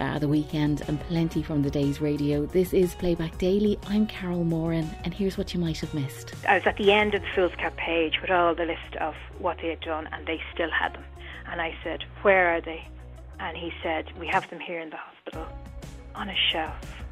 [0.00, 2.46] uh, the weekend, and plenty from the day's radio.
[2.46, 3.78] This is Playback Daily.
[3.88, 6.34] I'm Carol Moran, and here's what you might have missed.
[6.48, 9.58] I was at the end of the Foolscap page with all the list of what
[9.62, 11.04] they had done, and they still had them.
[11.50, 12.86] And I said, Where are they?
[13.38, 15.46] And he said, We have them here in the hospital
[16.14, 17.02] on a shelf.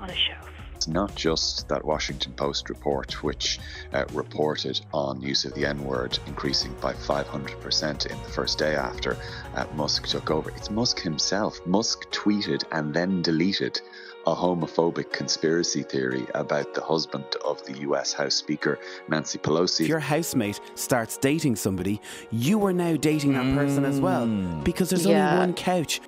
[0.00, 0.50] On a shelf.
[0.82, 3.60] It's not just that Washington Post report, which
[3.92, 8.74] uh, reported on use of the N word increasing by 500% in the first day
[8.74, 9.16] after
[9.54, 10.50] uh, Musk took over.
[10.50, 11.64] It's Musk himself.
[11.66, 13.80] Musk tweeted and then deleted
[14.26, 19.82] a homophobic conspiracy theory about the husband of the US House Speaker, Nancy Pelosi.
[19.82, 22.00] If your housemate starts dating somebody,
[22.32, 24.26] you are now dating that person as well
[24.64, 25.28] because there's Yeah.
[25.28, 26.00] only one couch.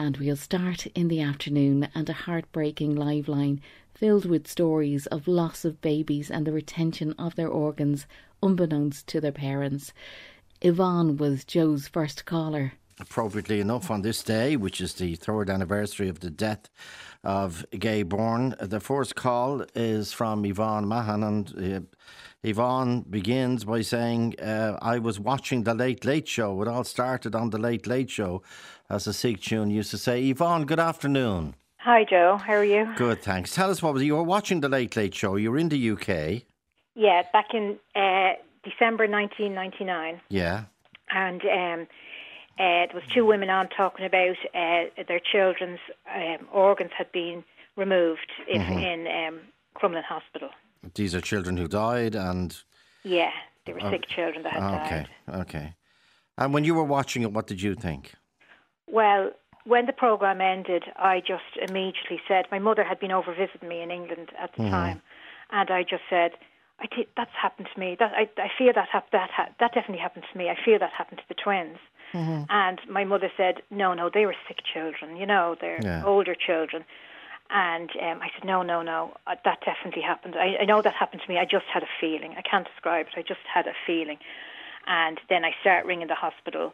[0.00, 3.60] And we'll start in the afternoon and a heartbreaking live line
[3.94, 8.06] filled with stories of loss of babies and the retention of their organs
[8.40, 9.92] unbeknownst to their parents.
[10.60, 12.74] Yvonne was Joe's first caller.
[13.00, 16.68] appropriately enough, on this day, which is the third anniversary of the death
[17.24, 18.54] of Gay Byrne.
[18.60, 21.80] The first call is from Yvonne Mahan, and uh,
[22.42, 26.60] Yvonne begins by saying, uh, I was watching The Late Late Show.
[26.62, 28.42] It all started on The Late Late Show,
[28.90, 30.28] as a Sikh tune used to say.
[30.28, 31.54] Yvonne, good afternoon.
[31.78, 32.36] Hi, Joe.
[32.36, 32.88] How are you?
[32.96, 33.54] Good, thanks.
[33.54, 35.36] Tell us what was you were watching The Late Late Show.
[35.36, 36.42] You were in the UK.
[36.94, 38.32] Yeah, back in uh,
[38.64, 40.20] December 1999.
[40.28, 40.64] Yeah.
[41.10, 41.86] and um,
[42.58, 45.78] uh, there was two women on talking about uh, their children's
[46.14, 47.44] um, organs had been
[47.76, 48.78] removed if, Mm-hmm.
[48.78, 49.40] in um,
[49.76, 50.50] Crumlin Hospital.
[50.94, 52.56] These are children who died, and.
[53.04, 53.30] Yeah,
[53.64, 55.08] they were sick children that had Okay, died.
[55.28, 55.74] Okay, okay.
[56.36, 58.12] And when you were watching it, what did you think?
[58.90, 59.30] Well,
[59.64, 63.82] when the program ended, I just immediately said my mother had been over visiting me
[63.82, 65.02] in England at the time,
[65.50, 66.32] and I just said,
[66.80, 67.94] "I think that's happened to me.
[67.98, 70.48] That I, I feel that hap- that ha- that definitely happened to me.
[70.48, 71.78] I feel that happened to the twins."
[72.48, 75.16] And my mother said, "No, no, they were sick children.
[75.16, 76.02] You know, they're Yeah.
[76.04, 76.84] older children."
[77.50, 80.34] And um, I said, "No, no, no, uh, that definitely happened.
[80.36, 81.38] I, I know that happened to me.
[81.38, 82.34] I just had a feeling.
[82.38, 83.14] I can't describe it.
[83.18, 84.18] I just had a feeling."
[84.86, 86.72] And then I start ringing the hospital.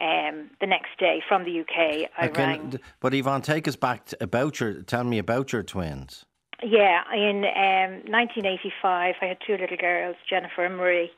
[0.00, 2.78] Um, the next day from the UK, I rang.
[3.00, 4.82] but Yvonne, take us back to, about your.
[4.82, 6.24] Tell me about your twins.
[6.62, 11.10] Yeah, in um, 1985, I had two little girls, Jennifer and Marie.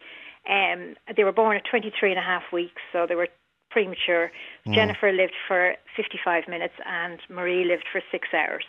[0.48, 3.28] Um, they were born at 23 and a half weeks, so they were
[3.70, 4.32] premature.
[4.70, 8.64] Jennifer lived for 55 minutes, and Marie lived for six hours.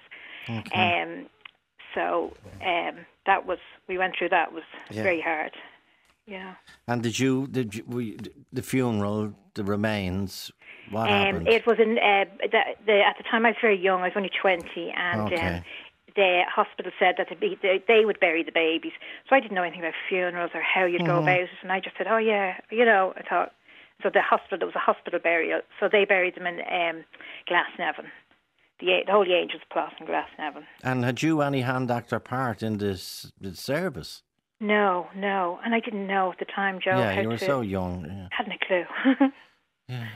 [0.74, 1.28] Um,
[1.96, 2.34] so
[2.66, 5.04] um, that was we went through that was Yeah.
[5.04, 5.52] very hard.
[6.28, 6.56] Yeah.
[6.88, 7.48] And did you?
[7.48, 7.84] Did you?
[7.88, 8.18] We,
[8.54, 10.52] the funeral, the remains.
[10.90, 11.48] What Um, happened?
[11.48, 14.02] it was in uh, the, the, at the time I was very young.
[14.02, 15.58] I was only twenty, and Okay.
[15.58, 15.64] um,
[16.16, 18.92] the hospital said that be, they, they would bury the babies.
[19.30, 21.24] So I didn't know anything about funerals or how you'd go Mm-hmm.
[21.24, 23.54] about it, and I just said, "Oh yeah, you know." I thought
[24.04, 24.10] so.
[24.14, 27.04] The hospital it was a hospital burial, so they buried them in um,
[27.50, 28.06] Glasnevin.
[28.80, 30.64] The, the Holy Angels Plot in Glasnevin.
[30.84, 34.24] and had you any hand act or part in this, this service?
[34.62, 36.92] No, no, and I didn't know at the time, Joe.
[36.92, 38.06] yeah, you were to, so young.
[38.06, 38.28] Yeah.
[38.30, 39.30] hadn't a clue.
[39.90, 40.08] yeah.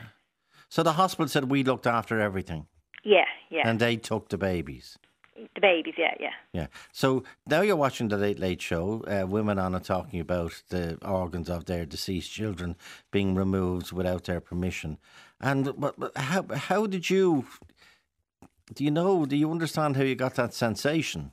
[0.70, 2.68] So the hospital said we looked after everything,
[3.04, 5.00] yeah, yeah, and they took the babies.
[5.36, 5.96] the babies.
[5.98, 6.30] Yeah, yeah.
[6.54, 6.68] Yeah.
[6.94, 9.04] So now you're watching the Late Late Show.
[9.08, 12.76] Uh, women on it talking about the organs of their deceased children
[13.12, 15.00] being removed without their permission.
[15.42, 17.46] And but, but how how did you?
[18.76, 19.26] Do you know?
[19.26, 21.32] Do you understand how you got that sensation?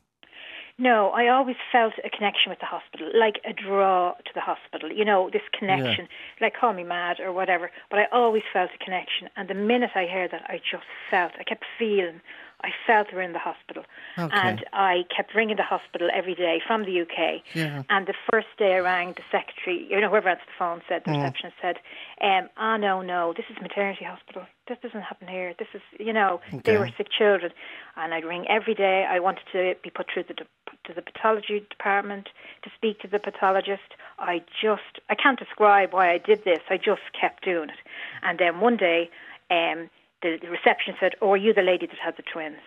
[0.78, 4.90] No, I always felt a connection with the hospital, like a draw to the hospital.
[4.90, 6.08] You know, this connection,
[6.40, 9.28] like call me mad or whatever, but I always felt a connection.
[9.36, 12.20] And the minute I heard that, I just felt, I kept feeling,
[12.64, 13.84] I felt we were in the hospital.
[14.18, 14.30] Okay.
[14.32, 17.42] And I kept ringing the hospital every day from the UK.
[17.54, 17.82] Yeah.
[17.90, 21.02] And the first day I rang, the secretary, you know, whoever answered the phone said,
[21.04, 21.76] the receptionist said,
[22.20, 24.44] um, ah, no, no, this is maternity hospital.
[24.68, 25.54] This doesn't happen here.
[25.58, 27.52] This is, you know, they were sick children.
[27.96, 29.06] And I'd ring every day.
[29.08, 30.46] I wanted to be put through the de-
[30.84, 32.28] to the pathology department
[32.62, 33.96] to speak to the pathologist.
[34.18, 36.60] I just, I can't describe why I did this.
[36.70, 37.78] I just kept doing it.
[38.22, 39.10] And then one day,
[39.50, 39.90] um,
[40.22, 42.62] the, the receptionist said, "Oh, are you the lady that had the twins?"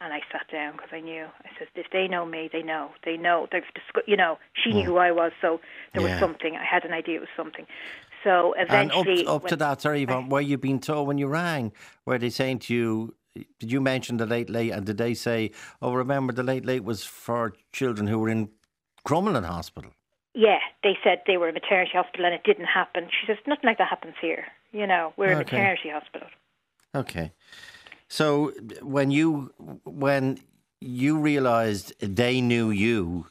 [0.00, 1.24] And I sat down because I knew.
[1.24, 2.90] I said, "If they know me, they know.
[3.04, 3.48] They know.
[3.50, 4.08] They've discussed.
[4.08, 4.90] You know, she knew hmm.
[4.90, 5.60] who I was, so
[5.92, 6.14] there Yeah.
[6.14, 6.56] was something.
[6.56, 7.66] I had an idea it was something."
[8.24, 11.28] So And eventually, up, up to that, sorry, Yvonne, were you being told when you
[11.28, 11.72] rang?
[12.04, 13.14] Were they saying to you,
[13.60, 14.72] did you mention the late late?
[14.72, 18.50] And did they say, oh, remember the late late was for children who were in
[19.06, 19.92] Crumlin Hospital?
[20.34, 23.08] Yeah, they said they were in maternity hospital and it didn't happen.
[23.10, 24.44] She says, nothing like that happens here.
[24.72, 25.56] You know, we're a Okay.
[25.56, 26.28] maternity hospital.
[26.94, 27.32] Okay.
[28.08, 28.52] So
[28.82, 29.52] when you
[29.84, 30.40] when
[30.80, 33.26] you realised they knew you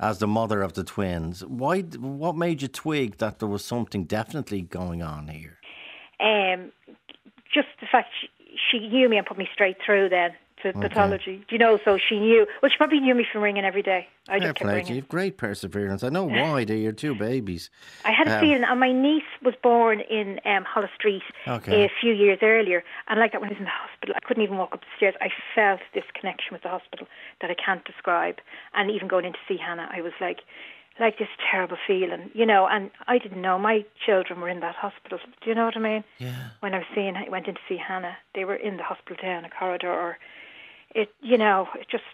[0.00, 1.82] as the mother of the twins, why?
[1.82, 5.58] What made you twig that there was something definitely going on here?
[6.18, 6.72] Um,
[7.52, 8.28] just the fact she,
[8.70, 10.30] she knew me and put me straight through then
[10.62, 10.80] to okay.
[10.88, 11.36] pathology.
[11.48, 11.78] Do you know?
[11.84, 12.46] So she knew.
[12.62, 14.08] Well, she probably knew me from ringing every day.
[14.28, 14.86] I just kept ringing.
[14.88, 16.04] You have great perseverance.
[16.04, 16.64] I know why.
[16.64, 17.70] They're your two babies.
[18.04, 21.84] I had a um, feeling, and my niece was born in um, Holles Street okay.
[21.84, 24.42] a few years earlier, and like that when I was in the hospital, I couldn't
[24.42, 25.14] even walk up the stairs.
[25.20, 27.06] I felt this connection with the hospital
[27.40, 28.36] that I can't describe.
[28.74, 30.40] And even going in to see Hannah, I was like
[31.00, 32.68] like this terrible feeling, you know.
[32.70, 35.18] And I didn't know my children were in that hospital.
[35.42, 36.04] Do you know what I mean?
[36.18, 36.50] Yeah.
[36.60, 38.16] When I was seeing, I went in to see Hannah.
[38.34, 40.18] They were in the hospital down a corridor.
[40.94, 42.04] It, you know, it just.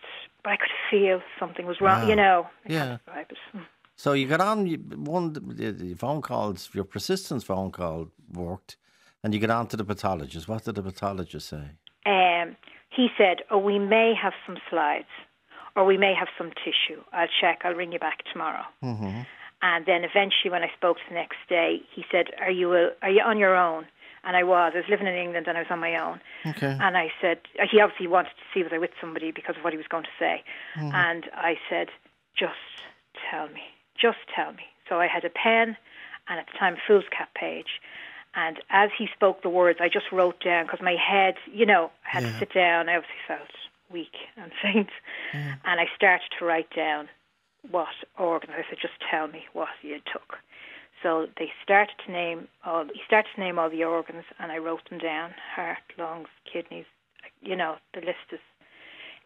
[0.42, 2.02] But I could feel something was wrong.
[2.02, 2.08] Wow.
[2.08, 2.46] You know.
[2.66, 2.98] Yeah.
[3.52, 3.60] Hmm.
[3.96, 4.66] So you got on
[5.04, 6.70] one the phone calls.
[6.72, 8.76] Your persistence phone call worked,
[9.22, 10.46] and you get on to the pathologist.
[10.48, 11.70] What did the pathologist say?
[12.04, 12.56] Um,
[12.90, 15.08] he said, "Oh, we may have some slides."
[15.76, 17.02] or we may have some tissue.
[17.12, 17.60] I'll check.
[17.62, 18.64] I'll ring you back tomorrow.
[18.82, 19.20] Mm-hmm.
[19.62, 23.10] And then eventually, when I spoke the next day, he said, "Are you a, are
[23.10, 23.86] you on your own?"
[24.26, 24.72] And I was.
[24.74, 26.20] I was living in England, and I was on my own.
[26.44, 26.76] Okay.
[26.80, 27.38] And I said,
[27.70, 29.86] he obviously wanted to see was I was with somebody because of what he was
[29.86, 30.42] going to say.
[30.76, 30.94] Mm-hmm.
[30.94, 31.88] And I said,
[32.36, 32.54] "Just
[33.30, 33.62] tell me.
[33.96, 35.76] Just tell me." So I had a pen,
[36.28, 37.80] and at the time, a foolscap page.
[38.34, 41.90] And as he spoke the words, I just wrote down because my head, you know,
[42.06, 42.32] I had yeah.
[42.32, 42.88] to sit down.
[42.88, 43.48] I obviously felt
[43.90, 44.90] weak and faint.
[45.32, 45.58] Mm.
[45.64, 47.08] And I started to write down
[47.70, 47.88] what
[48.18, 48.52] organs.
[48.54, 50.38] I said, just tell me what you took.
[51.02, 52.84] So they started to name all.
[52.84, 56.86] He started to name all the organs, and I wrote them down: heart, lungs, kidneys.
[57.42, 58.40] You know, the list is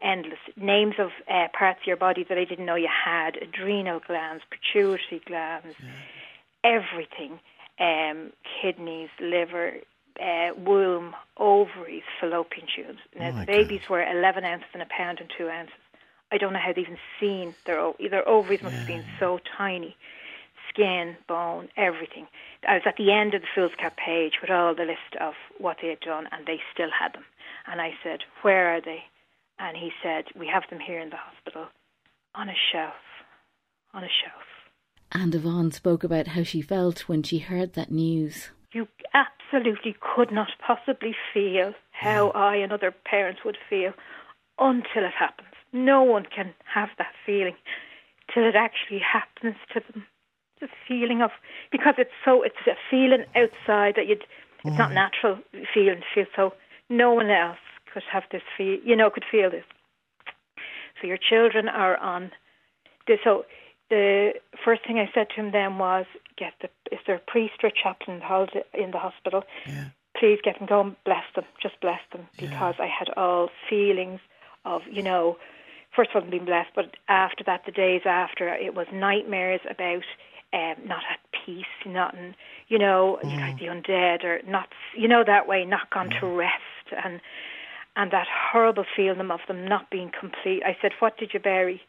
[0.01, 0.39] endless.
[0.57, 4.43] Names of uh, parts of your body that I didn't know you had: adrenal glands,
[4.49, 5.89] pituitary glands, yeah.
[6.63, 7.39] everything.
[7.79, 8.31] Um,
[8.61, 9.77] kidneys, liver,
[10.21, 12.99] uh, womb, ovaries, fallopian tubes.
[13.17, 13.89] Now, oh the babies God.
[13.89, 15.73] were 11 ounces and a pound and two ounces.
[16.31, 18.79] I don't know how they've even seen their, their ovaries must yeah.
[18.79, 19.95] have been so tiny.
[20.73, 22.27] Skin, bone, everything.
[22.67, 25.77] I was at the end of the foolscap page with all the list of what
[25.81, 27.25] they had done, and they still had them.
[27.67, 29.03] And I said, Where are they?
[29.59, 31.67] And he said, We have them here in the hospital
[32.33, 32.93] on a shelf.
[33.93, 34.43] On a shelf.
[35.11, 40.31] And Yvonne spoke about how she felt when she heard that news you absolutely could
[40.31, 42.35] not possibly feel how mm.
[42.35, 43.93] I and other parents would feel
[44.57, 45.49] until it happens.
[45.73, 47.55] No one can have that feeling
[48.33, 50.05] till it actually happens to them.
[50.61, 51.31] The feeling of
[51.71, 54.23] because it's so it's a feeling outside that you'd
[54.63, 54.77] it's mm.
[54.77, 55.39] not natural
[55.73, 56.53] feeling to feel so
[56.87, 57.57] no one else
[57.91, 59.65] could have this feel you know could feel this.
[61.01, 62.31] So your children are on
[63.07, 63.45] this so
[63.91, 64.31] the
[64.63, 66.05] first thing I said to him then was,
[66.37, 68.21] "Get the is there a priest or a chaplain
[68.73, 69.43] in the hospital?
[69.67, 69.85] Yeah.
[70.17, 70.95] Please get them going.
[71.05, 71.45] Bless them.
[71.61, 72.85] Just bless them because yeah.
[72.85, 74.21] I had all feelings
[74.65, 75.37] of you know,
[75.95, 80.05] first of all being blessed, but after that, the days after, it was nightmares about
[80.53, 82.35] um, not at peace, not in,
[82.67, 83.39] you know, mm.
[83.39, 87.21] like the undead or not, you know, that way, not gone to rest and."
[87.93, 90.63] And that horrible feeling of them not being complete.
[90.63, 91.81] I said, "What did you bury?"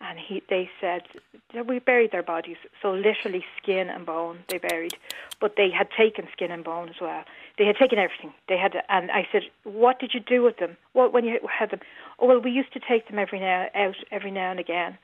[0.00, 1.02] and he they said
[1.66, 4.94] we buried their bodies so literally skin and bone they buried
[5.40, 7.24] but they had taken skin and bone as well
[7.58, 10.76] they had taken everything they had and i said what did you do with them
[10.92, 11.80] what when you had them
[12.20, 14.96] oh well we used to take them every now out every now and again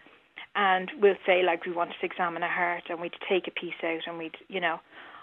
[0.55, 3.75] and we'll say like we wanted to examine a heart and we'd take a piece
[3.83, 4.81] out and we'd you know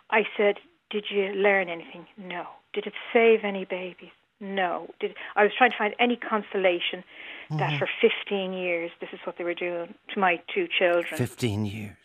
[0.09, 0.55] i said
[0.89, 4.11] did you learn anything no did it save any babies
[4.41, 4.89] no.
[4.99, 7.03] Did I was trying to find any consolation
[7.49, 7.57] mm-hmm.
[7.57, 11.15] that for 15 years this is what they were doing to my two children.
[11.15, 11.95] 15 years.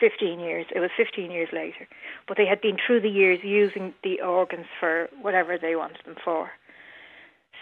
[0.00, 0.66] 15 years.
[0.74, 1.86] It was 15 years later.
[2.26, 6.16] But they had been through the years using the organs for whatever they wanted them
[6.24, 6.50] for.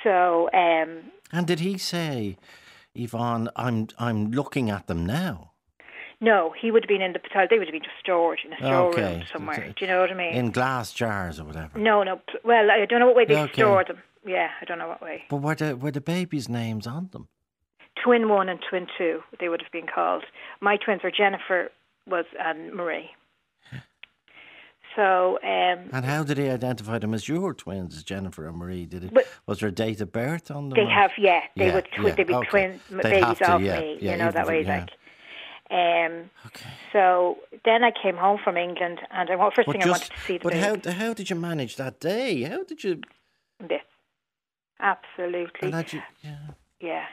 [0.03, 0.49] So.
[0.55, 2.39] Um, and did he say,
[2.95, 5.53] Yvonne, I'm I'm looking at them now?
[6.21, 7.47] No, he would have been in the hotel.
[7.51, 9.25] They would have been just stored in a storeroom okay.
[9.33, 9.75] somewhere.
[9.77, 10.35] Do you know what I mean?
[10.35, 11.77] In glass jars or whatever.
[11.79, 12.21] No, no.
[12.45, 13.53] Well, I don't know what way they okay.
[13.55, 13.99] stored them.
[14.25, 15.25] Yeah, I don't know what way.
[15.29, 17.29] But were the were the babies' names on them?
[18.05, 20.25] Twin one and twin two, they would have been called.
[20.61, 21.71] My twins were Jennifer
[22.07, 23.11] was and Marie.
[24.97, 25.39] So.
[25.43, 28.87] Um, and how did he identify them as your twins, Jennifer and Marie?
[28.87, 29.27] Did it?
[29.47, 30.77] was there a date of birth on them?
[30.77, 30.91] They or?
[30.91, 31.41] have, yeah.
[31.57, 31.89] They yeah, would.
[31.95, 32.49] Twi- yeah, they'd be okay.
[32.49, 33.99] twin babies to, of yeah, me.
[34.01, 34.91] you know that way, like.
[35.71, 36.69] Um, okay.
[36.93, 40.11] So then I came home from England, and I first but thing just, I wanted
[40.11, 40.45] to see the.
[40.45, 42.43] But how how did you manage that day?
[42.43, 43.01] How did you?
[43.59, 43.81] This,
[44.81, 45.71] absolutely.
[45.71, 46.37] You, yeah.
[46.81, 47.07] Yeah.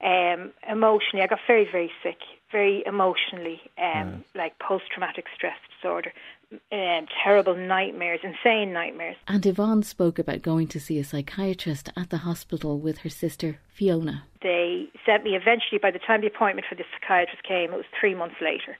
[0.00, 2.18] Um, emotionally, I got very very sick,
[2.52, 6.12] very emotionally, um, like post traumatic stress disorder,
[6.50, 9.16] um, terrible nightmares, insane nightmares.
[9.26, 13.58] And Yvonne spoke about going to see a psychiatrist at the hospital with her sister
[13.68, 14.24] Fiona.
[14.42, 17.84] They sent me eventually, by the time the appointment for the psychiatrist came, it was
[18.00, 18.76] three months later.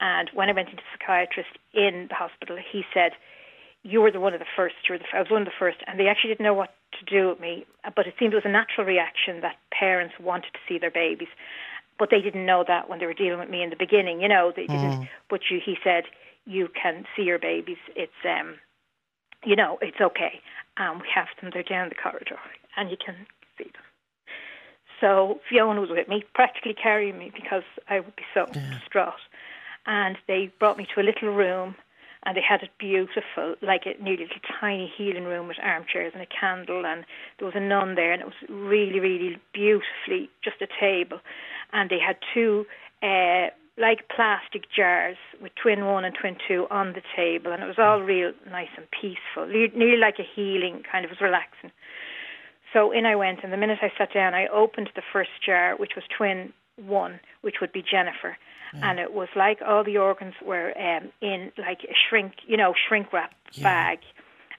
[0.00, 3.12] And when I went into the psychiatrist in the hospital, he said,
[3.82, 4.76] You were the one of the first.
[4.88, 5.78] You were the, I was one of the first.
[5.86, 8.44] And they actually didn't know what to do with me, but it seemed it was
[8.44, 11.28] a natural reaction that parents wanted to see their babies,
[11.98, 14.20] but they didn't know that when they were dealing with me in the beginning.
[14.20, 15.02] You know, they didn't.
[15.02, 15.08] Mm.
[15.28, 16.04] But you, he said,
[16.48, 17.76] you can see your babies.
[17.94, 18.54] It's um,
[19.44, 20.40] you know, it's okay.
[20.78, 21.50] Um, we have them.
[21.52, 22.38] They're down the corridor,
[22.76, 23.14] and you can
[23.56, 23.82] see them.
[25.00, 29.20] So Fiona was with me, practically carrying me because I would be so distraught.
[29.86, 31.76] And they brought me to a little room,
[32.24, 36.22] and they had it beautiful, like a nearly little tiny healing room with armchairs and
[36.22, 37.04] a candle, and
[37.38, 41.20] there was a nun there, and it was really, really beautifully just a table,
[41.72, 42.66] and they had two.
[43.02, 47.66] Uh, like plastic jars with twin one and twin two on the table, and it
[47.66, 51.70] was all real nice and peaceful, nearly like a healing kind of was relaxing.
[52.72, 55.76] So in I went, and the minute I sat down, I opened the first jar,
[55.76, 58.36] which was twin one, which would be Jennifer,
[58.82, 62.74] and it was like all the organs were um, in like a shrink, you know,
[62.88, 63.32] shrink wrap
[63.62, 64.00] bag,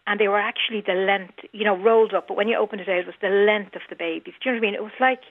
[0.07, 2.27] and they were actually the length, you know, rolled up.
[2.27, 4.33] But when you opened it out, it was the length of the babies.
[4.41, 4.75] Do you know what I mean?
[4.75, 5.21] It was like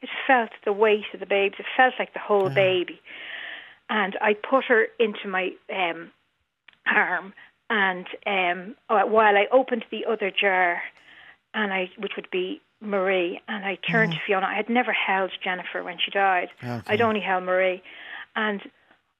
[0.00, 1.60] it felt the weight of the babies.
[1.60, 3.00] It felt like the whole baby.
[3.94, 6.10] And I put her into my um,
[6.86, 7.34] arm,
[7.68, 10.80] and um, uh, while I opened the other jar,
[11.52, 14.46] and I, which would be Marie, and I turned to Fiona.
[14.46, 16.48] I had never held Jennifer when she died.
[16.86, 17.82] I'd only held Marie,
[18.34, 18.62] and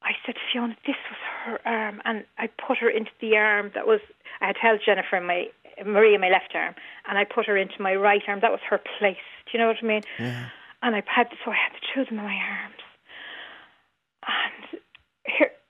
[0.02, 3.72] I said to Fiona, "This was her arm," and I put her into the arm
[3.74, 4.00] that was.
[4.40, 5.48] I had held Jennifer in my
[5.84, 6.74] Marie in my left arm,
[7.06, 8.40] and I put her into my right arm.
[8.40, 9.26] That was her place.
[9.44, 10.02] Do you know what I mean?
[10.18, 10.46] Yeah.
[10.82, 12.82] And I had so I had the two of them in my arms,
[14.26, 14.61] and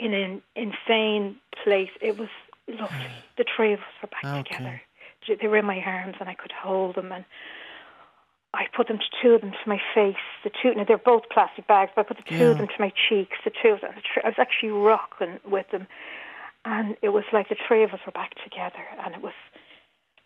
[0.02, 1.90] in an insane place.
[2.00, 2.28] It was
[2.68, 2.97] lovely.
[2.97, 3.21] Hmm.
[3.37, 4.42] The three of us were back Okay.
[4.42, 4.82] together.
[5.28, 7.12] They- were in my arms, and I could hold them.
[7.12, 7.25] And
[8.52, 10.16] I put them two of them to my face.
[10.42, 12.80] The two, now they're both plastic bags, but I put the two of them to
[12.80, 13.38] my cheeks.
[13.44, 13.94] The two of them.
[14.25, 15.87] I was actually rocking with them,
[16.64, 19.32] and it was like the three of us were back together, and it was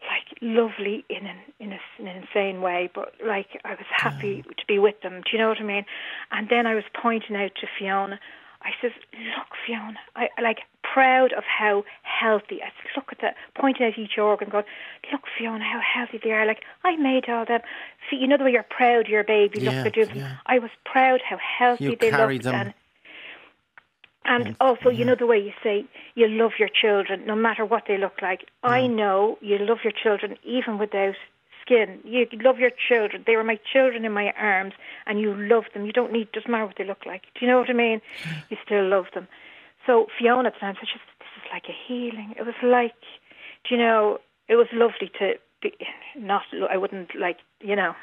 [0.09, 4.41] like lovely in an in, a, in an insane way, but like I was happy
[4.41, 4.51] hmm.
[4.51, 5.21] to be with them.
[5.21, 5.85] Do you know what I mean?
[6.31, 8.19] And then I was pointing out to Fiona.
[8.67, 13.37] I says, "Look, Fiona, I like proud of how healthy." I said, "Look at that,"
[13.55, 14.65] pointing out each organ, going,
[15.13, 17.61] "Look, Fiona, how healthy they are." Like I made all them.
[18.11, 19.61] See, you know the way you're proud of your baby.
[19.61, 20.17] Yeah, look, they're doing.
[20.17, 20.37] yeah.
[20.47, 22.75] I was proud how healthy You they carried looked, them.
[24.25, 25.85] and and also, you know the way you say
[26.17, 28.49] you love your children, no matter what they look like.
[28.65, 31.15] I know you love your children even without
[31.67, 31.99] skin.
[32.05, 33.25] You love your children.
[33.27, 34.75] They were my children in my arms,
[35.07, 35.85] and you love them.
[35.87, 37.23] You don't need doesn't matter what they look like.
[37.35, 38.01] Do you know what I mean?
[38.51, 39.27] You still love them.
[39.87, 42.95] So Fiona at the time said, "Just this is like a healing." It was like,
[43.69, 44.19] do you know,
[44.49, 45.73] it was lovely to be
[46.17, 46.43] not.
[46.71, 47.95] I wouldn't like, you know,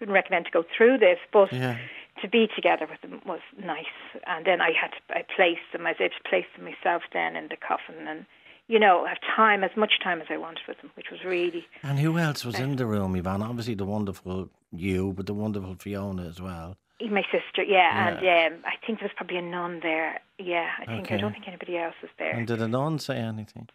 [0.00, 1.76] wouldn't recommend to go through this, but Yeah.
[2.22, 3.96] to be together with them was nice.
[4.26, 7.02] And then I had to, I placed them, I was able to place them myself
[7.12, 8.26] then in the coffin and,
[8.68, 11.64] you know, have time, as much time as I wanted with them, which was really,
[11.82, 13.42] And who else was in the room, Yvonne?
[13.42, 16.76] Obviously the wonderful you, but the wonderful Fiona as well.
[17.00, 20.20] my sister, yeah, and um, I think there was probably a nun there.
[20.38, 22.32] Yeah, I think, I don't think anybody else was there.
[22.32, 23.68] And did a nun say anything?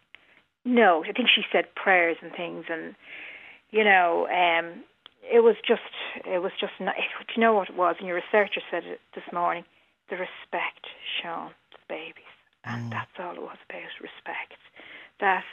[0.64, 2.94] No, I think she said prayers and things, and
[3.70, 4.84] you know, um,
[5.22, 5.80] it was just,
[6.26, 6.72] it was just.
[6.78, 7.96] Not, it, do you know what it was?
[7.98, 9.64] And your researcher said it this morning.
[10.10, 10.86] The respect
[11.22, 12.31] shown to the babies,
[12.64, 12.90] and mm.
[12.90, 14.58] that's all it was about respect.
[15.20, 15.44] That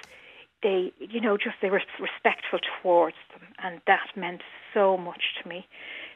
[0.64, 4.42] they, you know, just they were respectful towards them, and that meant
[4.74, 5.68] so much to me.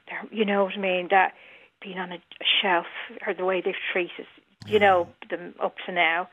[0.10, 1.08] They're, you know what I mean?
[1.12, 1.34] That
[1.82, 2.18] being on a,
[2.62, 2.86] shelf
[3.28, 4.26] or the way they've treated,
[4.68, 5.30] you know, mm.
[5.30, 6.30] them up to now.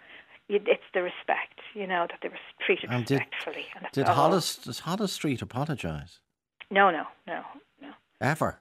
[0.49, 2.35] It's the respect, you know, that they were
[2.67, 3.67] treated And did- respectfully.
[3.76, 4.09] and Did.
[4.09, 6.19] Holles, does Holles Street apologise?
[6.73, 7.43] No, no, no,
[7.81, 7.90] no.
[8.21, 8.59] Ever?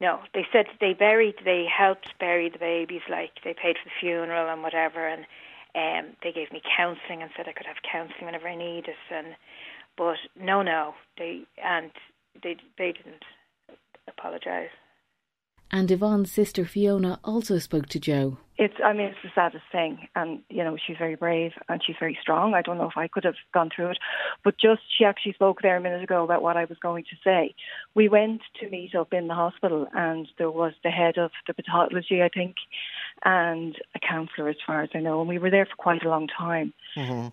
[0.00, 3.98] No, they said they buried, they helped bury the babies, like they paid for the
[4.00, 5.26] funeral and whatever, and
[5.74, 8.96] um, they gave me counselling and said I could have counselling whenever I need it,
[9.12, 9.34] and
[9.96, 11.90] but no, no, they and
[12.42, 13.24] they they didn't
[14.06, 14.70] apologise.
[15.70, 18.38] And Yvonne's sister Fiona also spoke to Joe.
[18.56, 20.08] it's I mean it's the saddest thing.
[20.16, 22.54] And you know she's very brave and she's very strong.
[22.54, 23.98] I don't know if I could have gone through it.
[24.42, 27.16] But just she actually spoke there a minute ago about what I was going to
[27.22, 27.54] say.
[27.94, 31.54] We went to meet up in the hospital and there was the head of the
[31.54, 32.56] pathology I think
[33.24, 35.20] and a counsellor as far as I know.
[35.20, 36.72] And we were there for quite a long time.
[36.96, 37.28] Mm-hmm.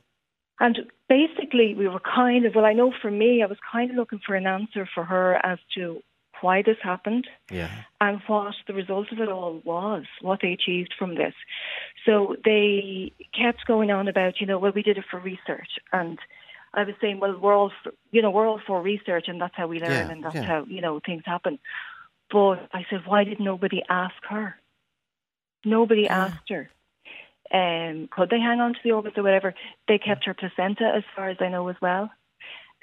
[0.60, 3.96] and basically we were kind of well I know for me I was kind of
[3.98, 6.02] looking for an answer for her as to
[6.46, 7.26] why this happened
[7.60, 7.72] Yeah.
[8.00, 11.36] and what the result of it all was, what they achieved from this.
[12.06, 13.12] So they
[13.42, 15.72] kept going on about, you know, well, we did it for research.
[15.92, 16.18] And
[16.80, 19.56] I was saying, well, we're all, for, you know, we're all for research and that's
[19.60, 20.50] how we learn Yeah, and that's yeah.
[20.52, 21.58] how, you know, things happen.
[22.32, 24.56] But I said, why did nobody ask her?
[25.64, 26.70] Nobody asked her.
[27.60, 29.54] Um, could they hang on to the organs or whatever?
[29.88, 32.10] They kept her placenta, as far as I know, as well.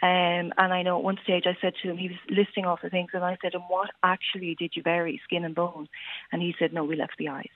[0.02, 2.82] Um, and I know at one stage I said to him, he was listing off
[2.82, 5.88] the things, and I said, and what actually did you bury, skin and bone?
[6.32, 7.46] And he said, no, we left the eyes.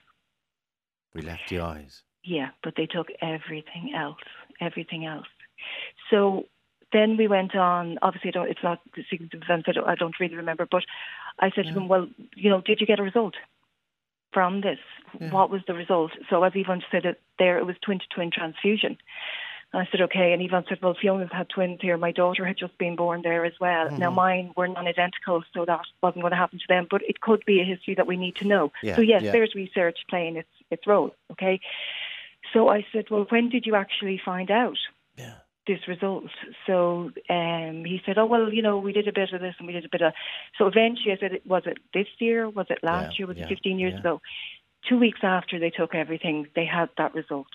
[1.13, 2.03] We left the eyes.
[2.23, 4.19] Yeah, but they took everything else,
[4.61, 5.27] everything else.
[6.11, 6.47] So
[6.93, 7.99] then we went on.
[8.03, 9.67] Obviously, I don't, it's not the sequence of events.
[9.69, 10.67] I don't, I don't really remember.
[10.71, 10.85] But
[11.39, 11.73] I said yeah.
[11.73, 13.35] to him, "Well, you know, did you get a result
[14.33, 14.79] from this?
[15.19, 15.31] Yeah.
[15.31, 18.31] What was the result?" So as Yvonne said, it there it was twin to twin
[18.31, 18.99] transfusion.
[19.77, 20.33] I said, okay.
[20.33, 21.97] And Yvonne said, well, Fiona's had twins here.
[21.99, 23.87] My daughter had just been born there as well.
[23.87, 23.99] Mm-hmm.
[23.99, 26.87] Now, mine were non identical, so that wasn't going to happen to them.
[26.91, 28.73] But it could be a history that we need to know.
[28.83, 29.33] Yeah, so, yes, yeah.
[29.33, 31.15] there's research playing its, its role.
[31.33, 31.61] Okay.
[32.53, 34.79] So I said, well, when did you actually find out?
[35.17, 35.35] Yeah
[35.67, 36.31] this result.
[36.67, 39.67] So um, he said, "Oh well, you know, we did a bit of this and
[39.67, 40.13] we did a bit of."
[40.59, 42.49] So eventually, I said, "Was it this year?
[42.49, 43.27] Was it last yeah, year?
[43.27, 44.21] Was it 15 years ago?"
[44.89, 47.49] Two weeks after they took everything, they had that result,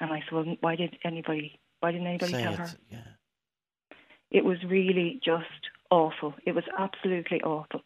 [0.00, 1.60] and I said, "Well, why did anybody?
[1.80, 2.58] Why didn't anybody Say tell it.
[2.58, 3.08] her?" Yeah.
[4.30, 6.34] It was really just awful.
[6.46, 7.82] It was absolutely awful.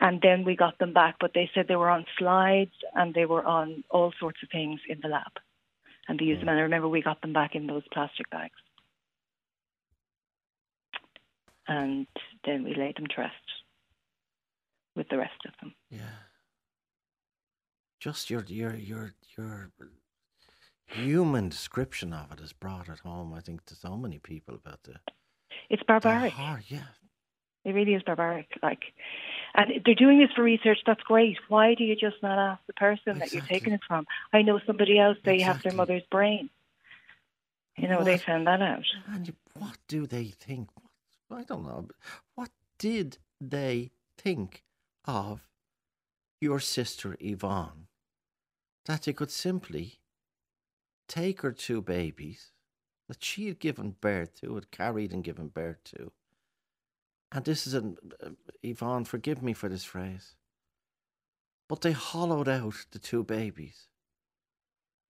[0.00, 3.26] And then we got them back, but they said they were on slides and they
[3.26, 5.32] were on all sorts of things in the lab.
[6.08, 6.46] And they used mm.
[6.46, 6.48] them.
[6.48, 8.56] And I remember we got them back in those plastic bags
[11.70, 12.06] and
[12.44, 13.34] then we laid them to rest
[14.96, 15.72] with the rest of them.
[15.88, 16.00] Yeah.
[18.00, 19.70] Just your your your your
[20.90, 24.82] human description of it has brought it home, I think, to so many people about
[24.84, 24.96] the.
[25.68, 26.32] It's barbaric.
[26.32, 26.82] The horror, yeah.
[27.64, 28.48] It really is barbaric.
[28.62, 28.80] Like,
[29.54, 30.78] and they're doing this for research.
[30.86, 31.36] That's great.
[31.48, 33.18] Why do you just not ask the person exactly.
[33.18, 34.06] that you're taking it from?
[34.32, 35.18] I know somebody else.
[35.24, 35.44] They exactly.
[35.44, 36.48] have their mother's brain.
[37.76, 38.84] You know, what, they found that out.
[39.12, 40.68] And what do they think?
[41.30, 41.88] I don't know.
[42.34, 44.64] What did they think
[45.04, 45.46] of
[46.40, 47.86] your sister Yvonne?
[48.86, 49.99] That they could simply
[51.10, 52.52] take her two babies
[53.08, 56.12] that she had given birth to, had carried and given birth to.
[57.32, 58.30] And this is an, uh,
[58.62, 60.36] Yvonne, forgive me for this phrase,
[61.68, 63.88] but they hollowed out the two babies.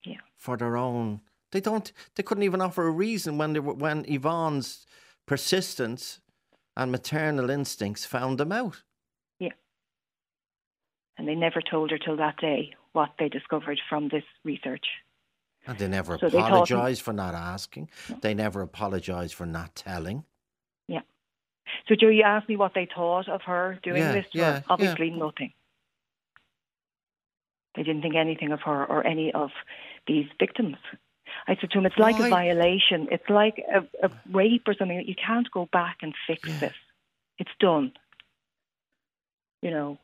[0.05, 0.20] Yeah.
[0.37, 1.20] For their own,
[1.53, 1.92] they don't.
[2.14, 4.87] They couldn't even offer a reason when they were when Yvonne's
[5.27, 6.20] persistence
[6.77, 8.83] and maternal instincts found them out.
[9.38, 9.53] Yeah.
[11.18, 14.87] And they never told her till that day what they discovered from this research.
[15.66, 17.90] And they never so for not asking.
[18.09, 18.16] No.
[18.23, 20.25] They never apologised for not telling.
[20.88, 21.03] Yeah.
[21.88, 24.27] So, Joe, you asked me what they thought of her doing yeah, this.
[24.33, 25.16] Yeah, Obviously, yeah.
[25.16, 25.53] nothing.
[27.77, 29.51] They didn't think anything of her or any of
[30.07, 30.77] these victims.
[31.46, 32.27] I said to him, it's like Why?
[32.27, 33.09] a violation.
[33.11, 35.05] It's like a, a, rape or something.
[35.07, 36.59] You can't go back and fix yeah.
[36.59, 36.75] this.
[37.38, 37.92] It's done.
[39.62, 39.99] You know,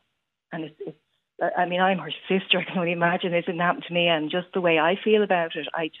[0.51, 0.97] and it's, it's,
[1.41, 2.59] I mean, I'm her sister.
[2.59, 4.07] I can only imagine this didn't happen to me.
[4.07, 5.99] And just the way I feel about it, I just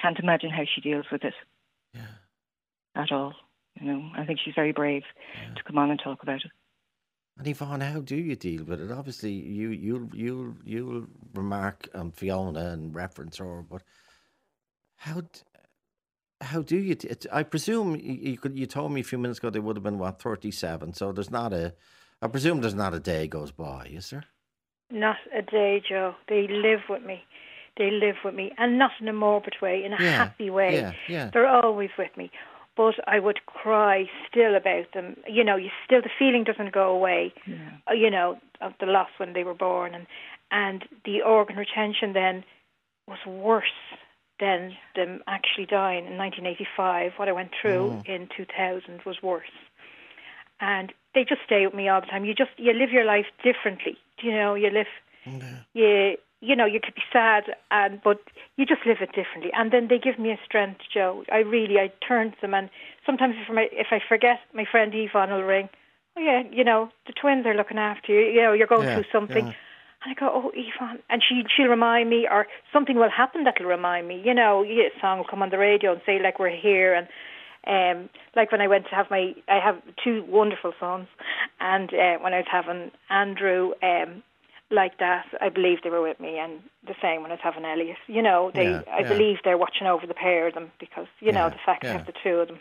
[0.00, 1.34] can't imagine how she deals with it.
[1.94, 2.06] Yeah.
[2.94, 3.34] At all.
[3.80, 5.02] You know, I think she's very brave
[5.34, 5.54] yeah.
[5.54, 6.50] to come on and talk about it.
[7.38, 8.90] And Yvonne, how do you deal with it?
[8.90, 13.82] Obviously, you you you you'll remark on Fiona and reference her, but
[14.96, 15.22] how
[16.42, 16.94] how do you?
[16.94, 18.58] T- I presume you, could.
[18.58, 20.92] You told me a few minutes ago they would have been what thirty seven.
[20.92, 21.74] So there's not a.
[22.22, 24.24] I presume there's not a day goes by, is there?
[24.90, 26.14] Not a day, Joe.
[26.28, 27.24] They live with me.
[27.78, 30.74] They live with me, and not in a morbid way, in a yeah, happy way.
[30.74, 31.30] Yeah, yeah.
[31.32, 32.30] They're always with me.
[32.76, 35.16] But I would cry still about them.
[35.28, 37.32] You know, you still the feeling doesn't go away.
[37.46, 37.56] Yeah.
[37.88, 40.06] Uh, you know, of the loss when they were born, and
[40.50, 42.44] and the organ retention then
[43.06, 43.64] was worse
[44.40, 47.12] than them actually dying in 1985.
[47.16, 48.06] What I went through mm.
[48.06, 49.52] in 2000 was worse,
[50.60, 52.24] and they just stay with me all the time.
[52.24, 53.96] You just you live your life differently.
[54.22, 54.86] You know, you live.
[55.24, 55.60] Yeah.
[55.74, 58.20] You you know you could be sad and but
[58.56, 61.78] you just live it differently and then they give me a strength joe i really
[61.78, 62.70] i turn to them and
[63.04, 65.68] sometimes if i if i forget my friend yvonne will ring
[66.16, 68.94] oh yeah you know the twins are looking after you you know you're going yeah,
[68.94, 69.52] through something yeah.
[70.02, 71.00] And I go, oh, Yvonne.
[71.10, 74.22] And she, she'll remind me, or something will happen that'll remind me.
[74.24, 76.94] You know, a song will come on the radio and say, like, we're here.
[76.94, 77.06] And
[77.66, 81.08] um, like when I went to have my, I have two wonderful sons.
[81.60, 84.22] And uh, when I was having Andrew, um,
[84.70, 86.38] like that, I believe they were with me.
[86.38, 87.98] And the same when I was having Elliot.
[88.06, 89.08] You know, they, yeah, I yeah.
[89.08, 91.90] believe they're watching over the pair of them because, you know, Yeah, the fact yeah.
[91.90, 92.60] I have the two of them,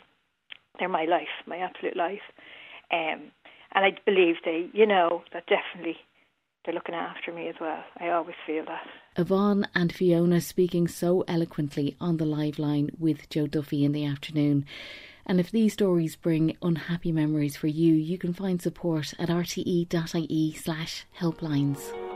[0.79, 2.21] they're my life, my absolute life.
[2.91, 3.31] Um,
[3.73, 5.97] and I believe they, you know, that definitely
[6.65, 7.83] they're looking after me as well.
[7.99, 8.87] I always feel that.
[9.19, 14.05] Yvonne and Fiona speaking so eloquently on the live line with Joe Duffy in the
[14.05, 14.65] afternoon.
[15.25, 20.53] And if these stories bring unhappy memories for you, you can find support at rte.ie
[20.53, 22.08] slash helplines.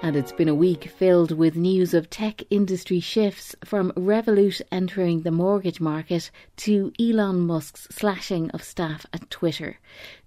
[0.00, 5.22] And it's been a week filled with news of tech industry shifts from Revolut entering
[5.22, 9.80] the mortgage market to Elon Musk's slashing of staff at Twitter.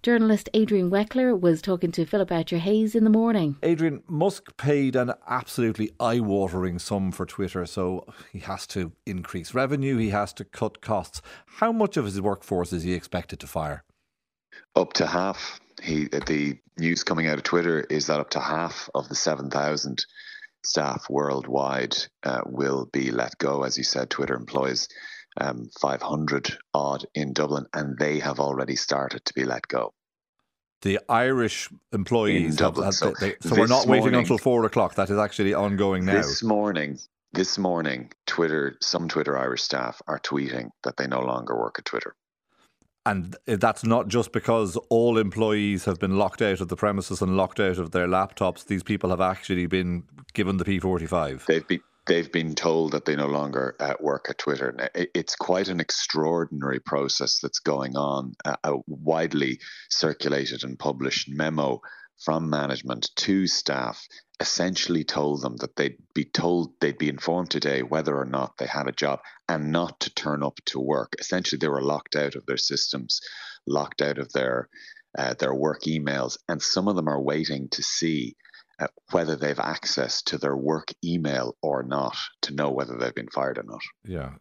[0.04, 3.56] Journalist Adrian Weckler was talking to Philip Boucher Hayes in the morning.
[3.64, 9.54] Adrian, Musk paid an absolutely eye watering sum for Twitter, so he has to increase
[9.54, 11.22] revenue, he has to cut costs.
[11.46, 13.86] How much of his workforce is he expected to fire?
[14.76, 15.61] Up to half.
[15.82, 19.50] He the news coming out of Twitter is that up to half of the seven
[19.50, 20.06] thousand
[20.64, 23.64] staff worldwide uh, will be let go.
[23.64, 24.88] As you said, Twitter employs
[25.40, 29.94] um, 500 odd in Dublin, and they have already started to be let go.
[30.82, 34.96] The Irish employees have, have, so, they, so we're not morning, waiting until four o'clock.
[34.96, 36.14] That is actually ongoing now.
[36.14, 36.98] This morning,
[37.34, 41.86] this morning, Twitter, some Twitter Irish staff are tweeting that they no longer work at
[41.86, 42.16] Twitter.
[43.06, 47.36] And that's not just because all employees have been locked out of the premises and
[47.36, 48.66] locked out of their laptops.
[48.66, 51.46] These people have actually been given the P45.
[51.46, 54.90] They've been they've been told that they no longer uh, work at Twitter.
[54.94, 58.34] It's quite an extraordinary process that's going on.
[58.46, 59.60] Uh, a widely
[59.90, 61.82] circulated and published memo
[62.24, 64.08] from management to staff
[64.40, 68.66] essentially told them that they'd be told they'd be informed today whether or not they
[68.66, 71.14] had a job and not to turn up to work.
[71.20, 73.22] Essentially, they were locked out of their systems,
[73.68, 74.68] locked out of their
[75.18, 78.36] uh, their work emails, and some of them are waiting to see
[79.12, 83.58] whether they've access to their work email or not to know whether they've been fired
[83.58, 83.82] or not.
[84.06, 84.32] Yeah,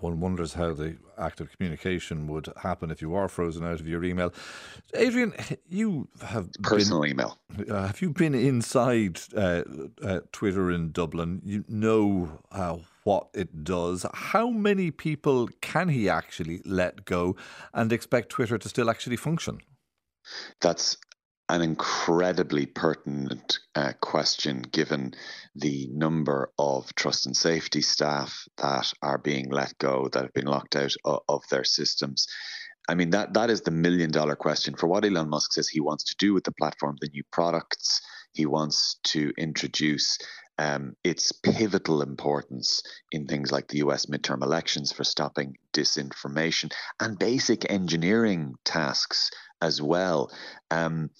[0.00, 3.88] one wonders how the act of communication would happen if you are frozen out of
[3.88, 4.32] your email.
[4.94, 5.32] Adrian,
[5.68, 7.38] you have personal been, email.
[7.68, 9.62] Uh, have you been inside uh,
[10.02, 11.40] uh Twitter in Dublin?
[11.44, 14.04] You know uh, what it does.
[14.12, 17.36] How many people can he actually let go
[17.72, 19.60] and expect Twitter to still actually function?
[20.60, 20.96] That's
[21.48, 25.14] an incredibly pertinent uh, question given
[25.54, 30.46] the number of trust and safety staff that are being let go, that have been
[30.46, 32.26] locked out of, of their systems.
[32.88, 35.80] I mean, that, that is the million dollar question for what Elon Musk says he
[35.80, 38.00] wants to do with the platform, the new products
[38.32, 40.18] he wants to introduce.
[40.58, 47.18] Um, its pivotal importance in things like the US midterm elections for stopping disinformation and
[47.18, 50.32] basic engineering tasks as well.
[50.70, 51.10] Um,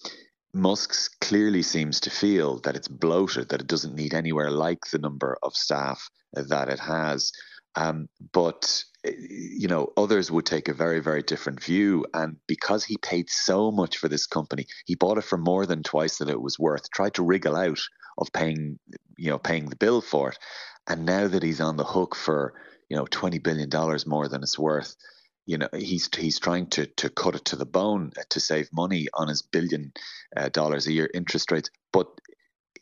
[0.54, 4.98] Musk clearly seems to feel that it's bloated, that it doesn't need anywhere like the
[4.98, 7.30] number of staff that it has.
[7.74, 12.06] Um, but eh, you know, others would take a very, very different view.
[12.14, 15.82] And because he paid so much for this company, he bought it for more than
[15.82, 16.90] twice that it was worth.
[16.90, 17.80] Tried to wriggle out
[18.18, 18.78] of paying,
[19.16, 20.38] you know, paying the bill for it.
[20.86, 22.54] And now that he's on the hook for,
[22.88, 24.94] you know, twenty billion dollars more than it's worth,
[25.46, 29.06] you know he's he's trying to to cut it to the bone to save money
[29.14, 29.92] on his billion
[30.36, 31.70] uh, dollars a year interest rates.
[31.92, 32.08] But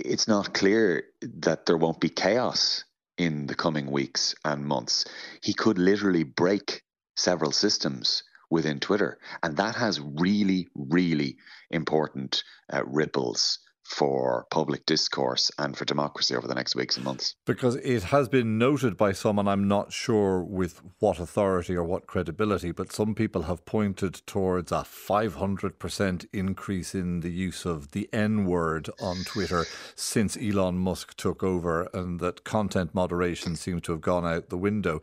[0.00, 2.84] it's not clear that there won't be chaos
[3.16, 5.04] in the coming weeks and months.
[5.42, 6.82] He could literally break
[7.16, 9.18] several systems within twitter.
[9.42, 11.36] And that has really really
[11.70, 12.42] important
[12.72, 17.36] uh, ripples for public discourse and for democracy over the next weeks and months.
[17.44, 21.84] Because it has been noted by some, and I'm not sure with what authority or
[21.84, 27.90] what credibility, but some people have pointed towards a 500% increase in the use of
[27.90, 33.82] the N word on Twitter since Elon Musk took over, and that content moderation seems
[33.82, 35.00] to have gone out the window.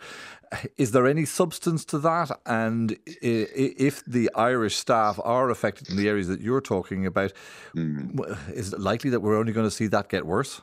[0.78, 2.30] Is there any substance to that?
[2.46, 7.32] And if the Irish staff are affected in the areas that you're talking about,
[7.74, 8.52] mm.
[8.52, 10.62] is it likely that we're only going to see that get worse?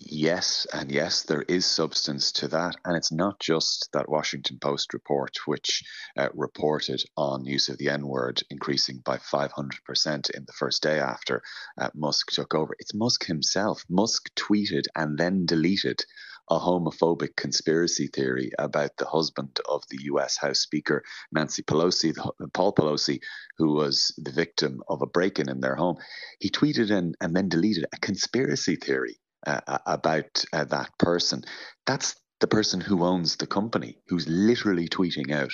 [0.00, 2.76] Yes, and yes, there is substance to that.
[2.84, 5.82] And it's not just that Washington Post report, which
[6.16, 11.00] uh, reported on use of the N word increasing by 500% in the first day
[11.00, 11.42] after
[11.78, 12.74] uh, Musk took over.
[12.78, 13.84] It's Musk himself.
[13.88, 16.04] Musk tweeted and then deleted
[16.50, 22.14] a homophobic conspiracy theory about the husband of the US House Speaker Nancy Pelosi,
[22.52, 23.20] Paul Pelosi,
[23.58, 25.96] who was the victim of a break in in their home.
[26.40, 31.44] He tweeted and, and then deleted a conspiracy theory uh, about uh, that person.
[31.86, 35.52] That's the person who owns the company, who's literally tweeting out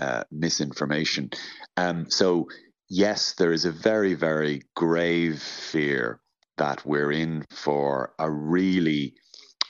[0.00, 1.30] uh, misinformation.
[1.76, 2.48] Um, so,
[2.88, 6.20] yes, there is a very, very grave fear
[6.56, 9.14] that we're in for a really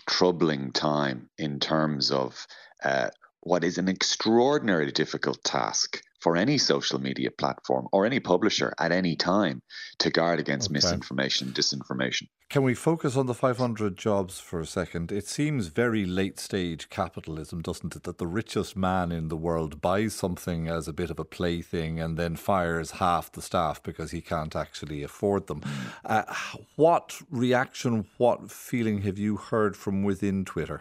[0.06, 2.46] troubling time in terms of
[2.82, 3.08] uh,
[3.40, 8.90] what is an extraordinarily difficult task for any social media platform or any publisher at
[8.92, 9.60] any time
[9.98, 10.76] to guard against okay.
[10.76, 12.22] misinformation, disinformation.
[12.48, 15.12] Can we focus on the 500 jobs for a second?
[15.12, 18.04] It seems very late stage capitalism, doesn't it?
[18.04, 22.00] That the richest man in the world buys something as a bit of a plaything
[22.00, 25.60] and then fires half the staff because he can't actually afford them.
[25.60, 25.88] Hmm.
[26.06, 26.34] Uh,
[26.76, 30.80] what reaction, what feeling have you heard from within Twitter?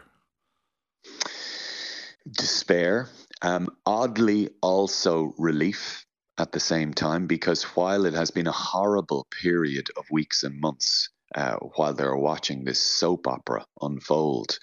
[2.31, 3.09] Despair.
[3.43, 6.05] Um, oddly, also relief
[6.37, 10.61] at the same time, because while it has been a horrible period of weeks and
[10.61, 14.57] months, uh, while they were watching this soap opera unfold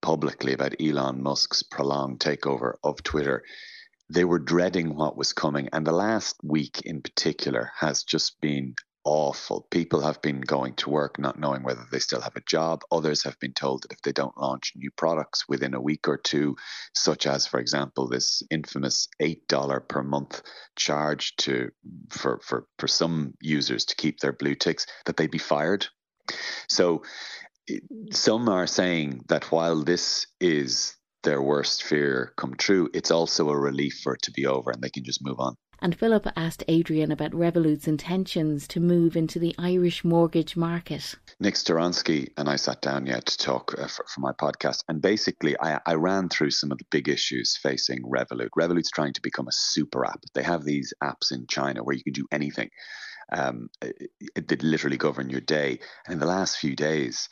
[0.00, 3.44] publicly about Elon Musk's prolonged takeover of Twitter,
[4.08, 5.68] they were dreading what was coming.
[5.72, 9.66] And the last week in particular has just been awful.
[9.70, 12.82] People have been going to work not knowing whether they still have a job.
[12.90, 16.16] Others have been told that if they don't launch new products within a week or
[16.16, 16.56] two,
[16.94, 20.42] such as, for example, this infamous $8 per month
[20.76, 21.70] charge to
[22.10, 25.86] for, for, for some users to keep their blue ticks, that they'd be fired
[26.68, 27.02] so
[28.10, 33.58] some are saying that while this is their worst fear come true, it's also a
[33.58, 35.56] relief for it to be over and they can just move on.
[35.82, 41.16] And Philip asked Adrian about Revolut's intentions to move into the Irish mortgage market.
[41.40, 44.84] Nik Storonsky and I sat down yet to talk uh, for, for, my podcast.
[44.88, 48.50] And basically, I, I ran through some of the big issues facing Revolut.
[48.56, 50.20] Revolut's trying to become a super app.
[50.34, 52.70] They have these apps in China where you can do anything
[53.32, 55.80] um, that literally govern your day.
[56.06, 57.28] And in the last few days,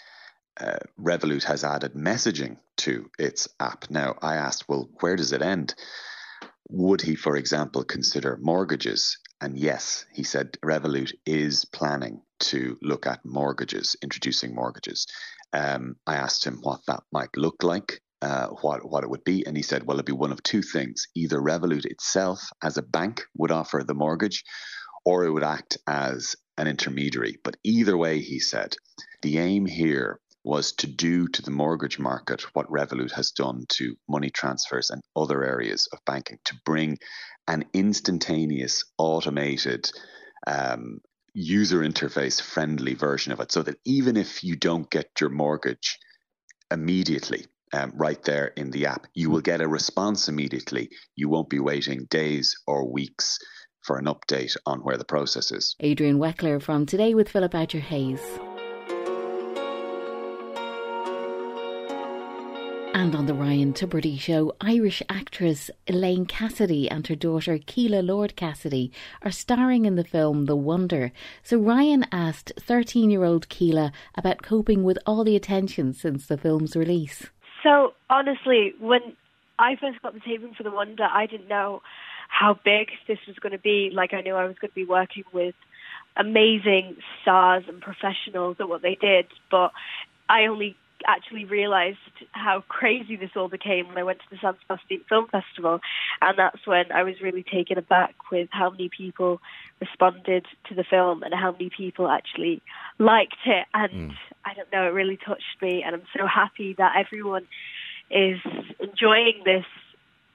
[0.59, 3.89] uh, Revolut has added messaging to its app.
[3.91, 5.77] Now, I asked, well, where does it end?
[6.73, 9.19] Would he, for example, consider mortgages?
[9.41, 15.07] And yes, he said Revolut is planning to look at mortgages, introducing mortgages.
[15.53, 18.01] Um, I asked him what that might look like.
[18.23, 20.63] Uh, what what it would be, and he said, "Well, it'd be one of two
[20.63, 24.45] things: either Revolut itself, as a bank, would offer the mortgage,
[25.05, 27.39] or it would act as an intermediary.
[27.43, 28.77] But either way, he said,
[29.23, 33.95] the aim here was to do to the mortgage market what Revolut has done to
[34.09, 36.99] money transfers and other areas of banking, to bring
[37.47, 39.91] an instantaneous, automated,
[40.47, 41.01] um,
[41.35, 45.99] user interface friendly version of it so that even if you don't get your mortgage
[46.71, 50.91] immediately, um, right there in the app, you will get a response immediately.
[51.15, 53.39] You won't be waiting days or weeks
[53.83, 55.77] for an update on where the process is.
[55.81, 58.21] Adrian Weckler from Today with Philip Boucher Hayes.
[63.01, 68.37] And on the Ryan Tubridy show, Irish actress Elaine Cassidy and her daughter Kíla Lord
[68.37, 71.11] Cassidy are starring in the film The Wonder.
[71.43, 76.37] So Ryan asked 13 year old Kíla about coping with all the attention since the
[76.37, 77.31] film's release.
[77.63, 79.17] So, honestly, when
[79.59, 81.81] I first got the taping for The Wonder, I didn't know
[82.29, 83.89] how big this was going to be.
[83.95, 85.55] Like I knew I was going to be working with
[86.19, 89.73] amazing stars and professionals at what they did, but
[90.29, 91.99] I only actually realized
[92.33, 95.81] how crazy this all became when I went to the San Sebastian Film Festival.
[96.21, 99.41] And that's when I was really taken aback with how many people
[99.81, 102.63] responded to the film and how many people actually
[102.99, 103.67] liked it.
[103.75, 104.15] And mm.
[104.45, 105.83] I don't know, it really touched me.
[105.85, 107.47] And I'm so happy that everyone
[108.11, 108.41] is
[108.81, 109.65] enjoying this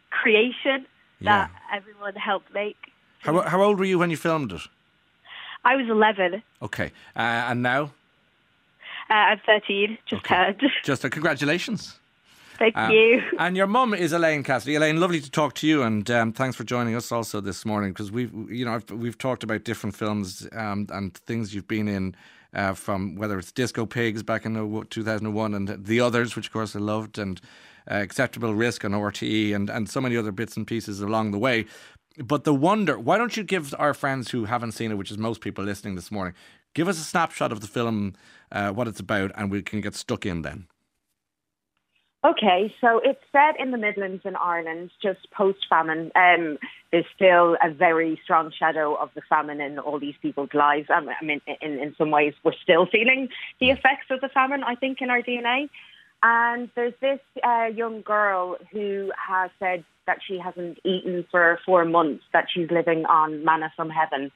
[0.09, 0.85] creation
[1.21, 1.77] that yeah.
[1.77, 2.77] everyone helped make.
[3.19, 4.61] How, how old were you when you filmed it?
[5.63, 6.43] I was 11.
[6.61, 6.91] Okay.
[7.15, 7.91] Uh, and now?
[9.09, 10.35] Uh, I'm 13, just okay.
[10.35, 10.61] turned.
[10.83, 11.99] Just a congratulations.
[12.57, 13.21] Thank uh, you.
[13.37, 14.75] And your mum is Elaine Cassidy.
[14.75, 17.91] Elaine, lovely to talk to you, and um, thanks for joining us also this morning
[17.91, 22.15] because we've, you know, we've talked about different films um, and things you've been in.
[22.53, 26.73] Uh, from whether it's Disco Pigs back in 2001 and the others, which of course
[26.73, 27.41] I loved, and
[27.91, 31.37] uh, acceptable risk on RTE and, and so many other bits and pieces along the
[31.37, 31.65] way.
[32.17, 35.17] But the wonder, why don't you give our friends who haven't seen it, which is
[35.17, 36.33] most people listening this morning,
[36.75, 38.13] give us a snapshot of the film,
[38.51, 40.67] uh, what it's about, and we can get stuck in then.
[42.23, 46.11] Okay, so it's set in the Midlands in Ireland, just post famine.
[46.15, 46.57] Um,
[46.91, 50.87] there's still a very strong shadow of the famine in all these people's lives.
[50.89, 54.63] Um, I mean, in, in some ways, we're still feeling the effects of the famine,
[54.63, 55.69] I think, in our DNA.
[56.23, 61.85] And there's this uh, young girl who has said that she hasn't eaten for four
[61.85, 64.31] months, that she's living on manna from heaven.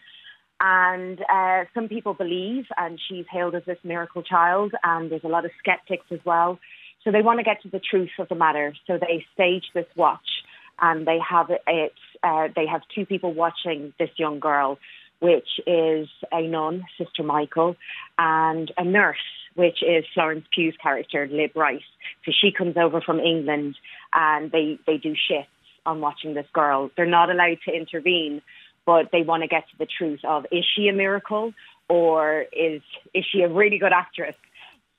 [0.61, 5.29] And uh, some people believe, and she's hailed as this miracle child, and there's a
[5.29, 6.59] lot of skeptics as well.
[7.03, 8.73] So they want to get to the truth of the matter.
[8.85, 10.43] So they stage this watch,
[10.81, 11.93] and they have it.
[12.21, 14.79] Uh, they have two people watching this young girl,
[15.21, 17.77] which is a nun, Sister Michael,
[18.17, 19.17] and a nurse
[19.55, 21.81] which is Florence Pugh's character, Lib Rice.
[22.25, 23.75] So she comes over from England
[24.13, 25.51] and they, they do shifts
[25.85, 26.91] on watching this girl.
[26.95, 28.41] They're not allowed to intervene,
[28.85, 31.53] but they want to get to the truth of is she a miracle
[31.87, 32.81] or is
[33.13, 34.35] is she a really good actress?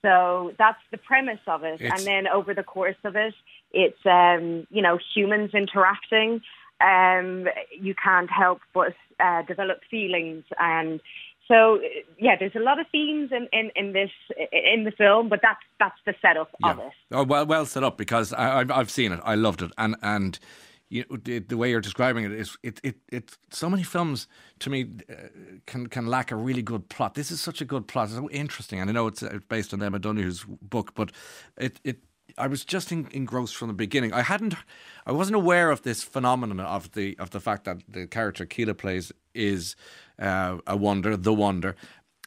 [0.02, 1.80] So that's the premise of it.
[1.80, 1.92] It's...
[1.92, 3.34] And then over the course of it,
[3.72, 6.40] it's um, you know humans interacting.
[6.80, 7.46] Um,
[7.78, 11.00] you can't help but uh, develop feelings and
[11.50, 11.80] so
[12.16, 14.10] yeah, there's a lot of themes in, in, in this
[14.52, 16.70] in the film, but that's that's the setup yeah.
[16.70, 16.92] of it.
[17.10, 19.20] Oh, well, well set up because I, I've, I've seen it.
[19.24, 20.38] I loved it, and and
[20.90, 24.26] you know, the, the, way you're describing it is it, it it so many films
[24.58, 25.14] to me uh,
[25.66, 27.14] can can lack a really good plot.
[27.14, 28.08] This is such a good plot.
[28.08, 31.12] It's so interesting, and I know it's uh, based on Emma Donoghue's book, but
[31.56, 32.00] it it
[32.36, 34.12] I was just engrossed from the beginning.
[34.12, 34.54] I hadn't,
[35.06, 38.76] I wasn't aware of this phenomenon of the of the fact that the character Kíla
[38.76, 39.76] plays is
[40.18, 41.76] uh, a wonder, the wonder.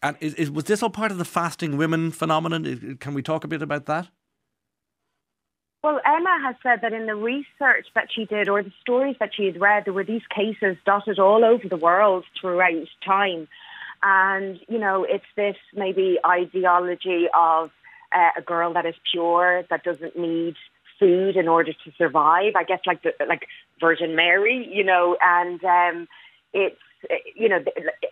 [0.01, 2.97] And is, is, was this all part of the fasting women phenomenon?
[2.99, 4.09] Can we talk a bit about that?
[5.83, 9.35] Well, Emma has said that in the research that she did or the stories that
[9.35, 13.49] she had read, there were these cases dotted all over the world throughout time.
[14.01, 17.69] And, you know, it's this maybe ideology of
[18.15, 20.55] uh, a girl that is pure, that doesn't need
[20.99, 22.53] food in order to survive.
[22.55, 23.47] I guess like the, like
[23.81, 26.07] Virgin Mary, you know, and um,
[26.53, 26.79] it's
[27.35, 27.59] you know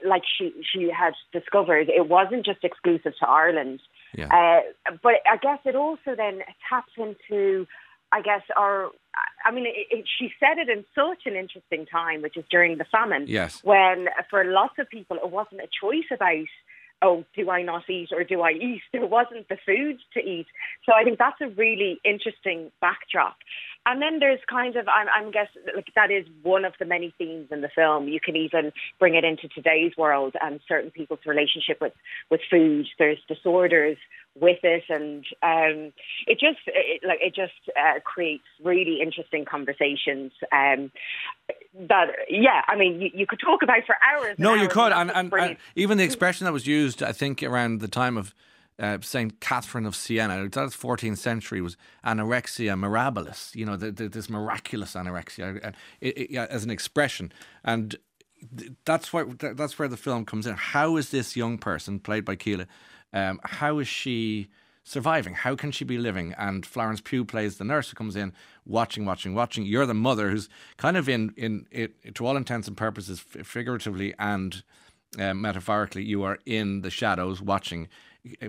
[0.05, 3.79] like she she had discovered it wasn't just exclusive to Ireland.
[4.15, 4.27] Yeah.
[4.27, 7.67] Uh, but I guess it also then taps into
[8.11, 8.89] I guess our
[9.45, 12.77] I mean, it, it, she said it in such an interesting time, which is during
[12.77, 13.25] the famine.
[13.27, 13.63] Yes.
[13.63, 16.47] When for lots of people, it wasn't a choice about
[17.03, 18.81] oh, do I not eat or do I eat?
[18.91, 20.45] There wasn't the food to eat.
[20.85, 23.37] So I think that's a really interesting backdrop.
[23.85, 27.13] And then there's kind of, I'm, I'm guess, like that is one of the many
[27.17, 28.07] themes in the film.
[28.07, 31.93] You can even bring it into today's world and certain people's relationship with,
[32.29, 32.85] with food.
[32.99, 33.97] There's disorders
[34.39, 35.91] with it, and um,
[36.25, 40.31] it just, it, like, it just uh, creates really interesting conversations.
[40.53, 40.91] Um,
[41.89, 44.35] that, yeah, I mean, you, you could talk about for hours.
[44.37, 47.43] No, hours you could, and, and, and even the expression that was used, I think,
[47.43, 48.33] around the time of
[48.81, 53.55] uh, Saint Catherine of Siena, that's 14th century, was anorexia mirabilis.
[53.55, 57.31] You know, the, the, this miraculous anorexia uh, it, it, as an expression,
[57.63, 57.95] and
[58.85, 60.55] that's where that's where the film comes in.
[60.55, 62.65] How is this young person played by Kíla?
[63.13, 64.49] Um, how is she?
[64.83, 65.35] surviving?
[65.35, 66.33] How can she be living?
[66.39, 68.33] And Florence Pugh plays the nurse who comes in,
[68.65, 69.63] watching, watching, watching.
[69.63, 74.15] You're the mother who's kind of in, in it, to all intents and purposes, figuratively
[74.17, 74.63] and
[75.19, 77.87] uh, metaphorically, you are in the shadows watching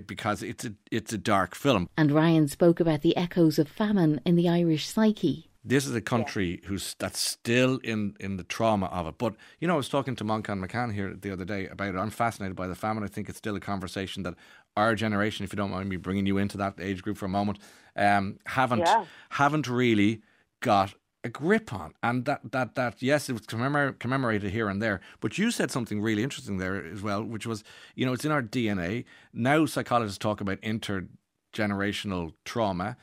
[0.05, 1.89] because it's a it's a dark film.
[1.97, 5.49] And Ryan spoke about the echoes of famine in the Irish psyche.
[5.65, 6.67] This is a country yeah.
[6.67, 9.15] who's that's still in, in the trauma of it.
[9.17, 11.97] But you know, I was talking to Moncan McCann here the other day about it.
[11.97, 13.03] I'm fascinated by the famine.
[13.03, 14.35] I think it's still a conversation that
[14.75, 17.29] our generation, if you don't mind me bringing you into that age group for a
[17.29, 17.59] moment,
[17.95, 19.05] um, haven't yeah.
[19.29, 20.21] haven't really
[20.59, 24.81] got a grip on, and that that that yes, it was commemor- commemorated here and
[24.81, 24.99] there.
[25.19, 27.63] But you said something really interesting there as well, which was
[27.95, 29.05] you know it's in our DNA.
[29.33, 32.97] Now psychologists talk about intergenerational trauma.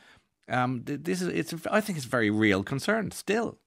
[0.47, 3.57] Um, this is it's I think it's a very real concern still.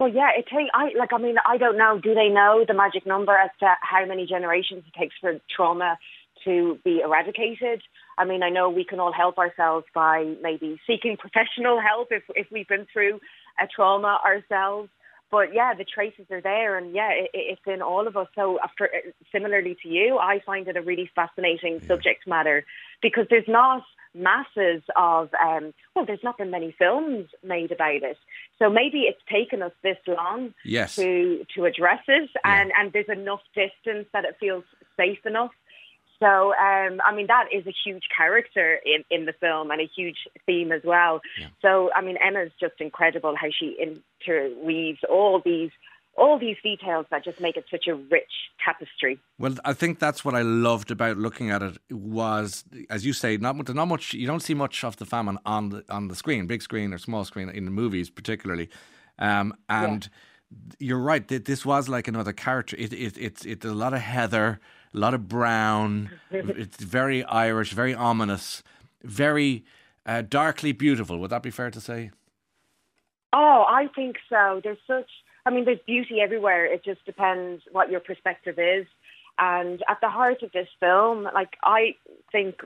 [0.00, 0.70] Well, yeah, it takes.
[0.74, 1.12] I like.
[1.12, 1.98] I mean, I don't know.
[2.00, 5.98] Do they know the magic number as to how many generations it takes for trauma
[6.44, 7.82] to be eradicated?
[8.18, 12.24] I mean, I know we can all help ourselves by maybe seeking professional help if,
[12.34, 13.20] if we've been through
[13.60, 14.90] a trauma ourselves.
[15.30, 18.28] But yeah, the traces are there, and yeah, it, it's in all of us.
[18.34, 18.88] So, after
[19.30, 21.86] similarly to you, I find it a really fascinating yeah.
[21.86, 22.64] subject matter
[23.02, 23.82] because there's not
[24.14, 28.16] masses of um, well, there's not been many films made about it.
[28.58, 30.96] So maybe it's taken us this long yes.
[30.96, 32.62] to to address it, yeah.
[32.62, 34.64] and and there's enough distance that it feels
[34.96, 35.52] safe enough
[36.20, 39.88] so, um, I mean, that is a huge character in, in the film and a
[39.96, 41.20] huge theme as well.
[41.38, 41.48] Yeah.
[41.62, 45.70] So, I mean, Emma's just incredible how she interweaves all these
[46.16, 49.20] all these details that just make it such a rich tapestry.
[49.38, 53.36] Well, I think that's what I loved about looking at it was, as you say,
[53.36, 54.14] not not much.
[54.14, 56.98] You don't see much of the famine on the on the screen, big screen or
[56.98, 58.68] small screen in the movies, particularly,
[59.18, 60.04] um, and.
[60.04, 60.18] Yeah.
[60.78, 61.28] You're right.
[61.28, 62.74] This was like another character.
[62.78, 64.60] It, it, it's it's a lot of heather,
[64.94, 66.10] a lot of brown.
[66.30, 68.62] it's very Irish, very ominous,
[69.02, 69.64] very
[70.06, 71.18] uh, darkly beautiful.
[71.18, 72.10] Would that be fair to say?
[73.32, 74.60] Oh, I think so.
[74.62, 75.10] There's such,
[75.44, 76.64] I mean, there's beauty everywhere.
[76.64, 78.86] It just depends what your perspective is.
[79.38, 81.94] And at the heart of this film, like I
[82.32, 82.56] think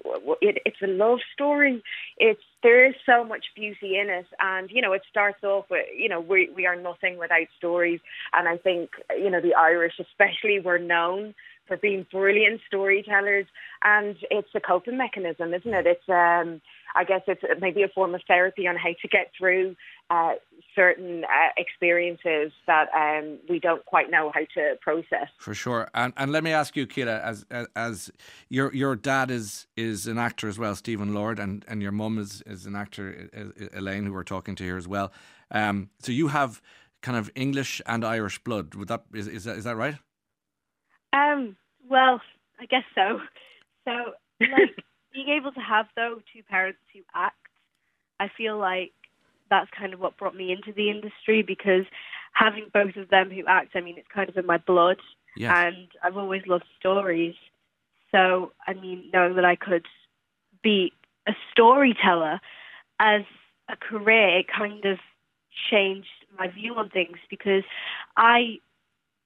[0.40, 1.82] it, it's a love story.
[2.16, 5.84] It's there is so much beauty in it, and you know it starts off with
[5.94, 8.01] you know we we are nothing without stories,
[8.32, 11.34] and I think you know the Irish especially were known
[11.76, 13.46] being brilliant storytellers,
[13.82, 15.86] and it's a coping mechanism, isn't it?
[15.86, 16.60] It's um,
[16.94, 19.76] I guess it's maybe a form of therapy on how to get through
[20.10, 20.32] uh,
[20.74, 25.28] certain uh, experiences that um, we don't quite know how to process.
[25.38, 28.10] For sure, and and let me ask you, Ciara, as as
[28.48, 32.18] your your dad is is an actor as well, Stephen Lord, and and your mum
[32.18, 33.30] is is an actor,
[33.74, 35.12] Elaine, who we're talking to here as well.
[35.50, 36.60] Um, so you have
[37.02, 38.74] kind of English and Irish blood.
[38.74, 39.96] Would that is is that, is that right?
[41.12, 41.56] Um.
[41.93, 42.22] Well,
[42.59, 43.20] I guess so.
[43.84, 44.82] So, like
[45.12, 47.36] being able to have though two parents who act,
[48.18, 48.93] I feel like
[49.51, 51.84] that's kind of what brought me into the industry because
[52.32, 54.97] having both of them who act, I mean, it's kind of in my blood,
[55.36, 55.53] yes.
[55.55, 57.34] and I've always loved stories.
[58.11, 59.84] So, I mean, knowing that I could
[60.62, 60.95] be
[61.28, 62.40] a storyteller
[63.01, 63.22] as
[63.68, 64.99] a career, it kind of
[65.70, 67.64] changed my view on things because
[68.16, 68.61] I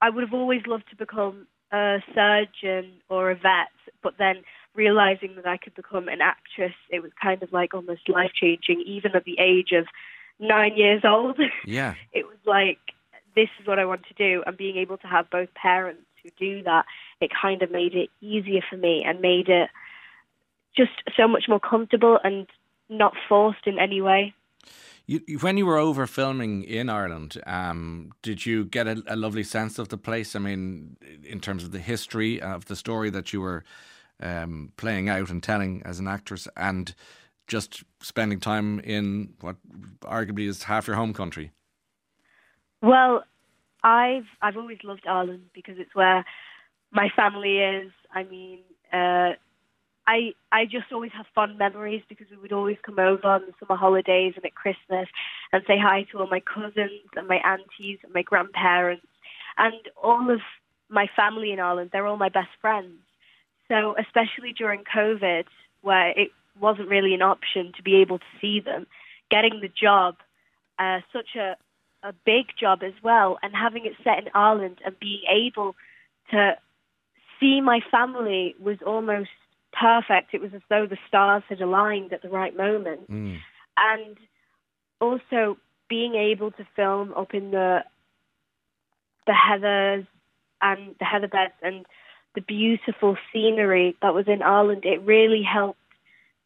[0.01, 4.43] I would have always loved to become a surgeon or a vet, but then
[4.73, 8.83] realizing that I could become an actress, it was kind of like almost life changing,
[8.85, 9.87] even at the age of
[10.39, 11.39] nine years old.
[11.65, 11.95] Yeah.
[12.13, 12.79] it was like,
[13.35, 14.43] this is what I want to do.
[14.45, 16.85] And being able to have both parents who do that,
[17.19, 19.69] it kind of made it easier for me and made it
[20.75, 22.47] just so much more comfortable and
[22.89, 24.33] not forced in any way.
[25.09, 29.43] You, when you were over filming in Ireland, um, did you get a, a, lovely
[29.43, 30.35] sense of the place?
[30.35, 33.63] I mean, in terms of the history of the story that you were
[34.21, 36.93] um, playing out and telling as an actress, and
[37.47, 39.55] just spending time in what
[40.01, 41.51] arguably is half your home country?
[42.81, 43.23] Well,
[43.83, 46.25] I've I've always loved Ireland because it's where
[46.91, 47.91] my family is.
[48.13, 48.59] I mean,
[48.91, 49.33] uh,
[50.07, 53.53] I I just always have fond memories because we would always come over on the
[53.59, 55.07] summer holidays and at Christmas
[55.51, 59.05] and say hi to all my cousins and my aunties and my grandparents
[59.57, 60.39] and all of
[60.89, 61.89] my family in Ireland.
[61.91, 62.95] They're all my best friends.
[63.67, 65.43] So especially during COVID,
[65.81, 68.87] where it wasn't really an option to be able to see them,
[69.29, 70.15] getting the job,
[70.79, 71.57] uh, such a
[72.03, 75.75] a big job as well, and having it set in Ireland and being able
[76.29, 76.55] to
[77.39, 79.29] see my family was almost
[79.73, 80.33] perfect.
[80.33, 83.09] It was as though the stars had aligned at the right moment.
[83.09, 83.39] Mm.
[83.77, 84.17] And
[84.99, 85.57] also
[85.89, 87.83] being able to film up in the
[89.25, 90.07] the heathers
[90.61, 91.85] and the heather beds and
[92.33, 95.79] the beautiful scenery that was in Ireland, it really helped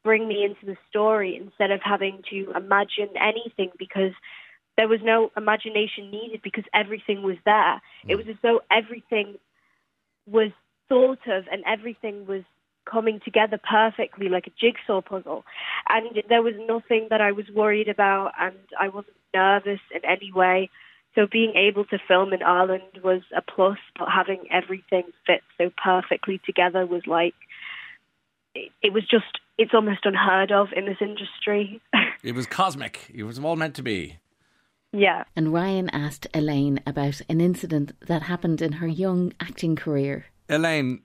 [0.03, 4.13] bring me into the story instead of having to imagine anything because
[4.77, 7.81] there was no imagination needed because everything was there.
[8.05, 8.09] Mm.
[8.09, 9.35] It was as though everything
[10.25, 10.51] was
[10.89, 12.43] thought of and everything was
[12.89, 15.43] coming together perfectly like a jigsaw puzzle.
[15.89, 20.31] And there was nothing that I was worried about, and I wasn't nervous in any
[20.31, 20.69] way.
[21.15, 25.69] So being able to film in Ireland was a plus, but having everything fit so
[25.83, 27.35] perfectly together was like,
[28.55, 31.81] it, it was just, it's almost unheard of in this industry.
[32.23, 33.11] it was cosmic.
[33.13, 34.19] It was all meant to be.
[34.93, 35.23] Yeah.
[35.35, 40.25] And Ryan asked Elaine about an incident that happened in her young acting career.
[40.51, 41.01] Elaine,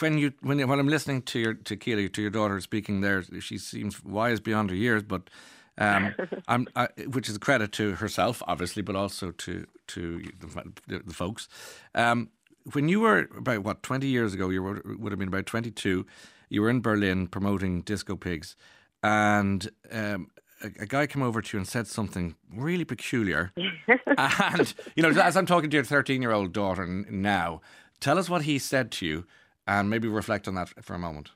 [0.00, 3.22] when you when when I'm listening to your to Ciara, to your daughter speaking there,
[3.40, 5.30] she seems wise beyond her years, but
[5.78, 6.14] um,
[6.48, 10.22] I'm, I, which is a credit to herself, obviously, but also to to
[10.86, 11.48] the, the folks.
[11.94, 12.28] Um,
[12.74, 15.70] when you were about what twenty years ago, you were, would have been about twenty
[15.70, 16.06] two.
[16.50, 18.56] You were in Berlin promoting Disco Pigs,
[19.02, 20.28] and um,
[20.62, 23.52] a, a, guy came over to you and said something really peculiar.
[24.18, 27.62] and you know, as I'm talking to your thirteen year old daughter now
[28.02, 29.24] Tell us what he said to you
[29.64, 31.30] and maybe reflect on that for a moment.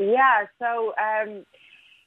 [0.00, 1.46] Yeah, so um,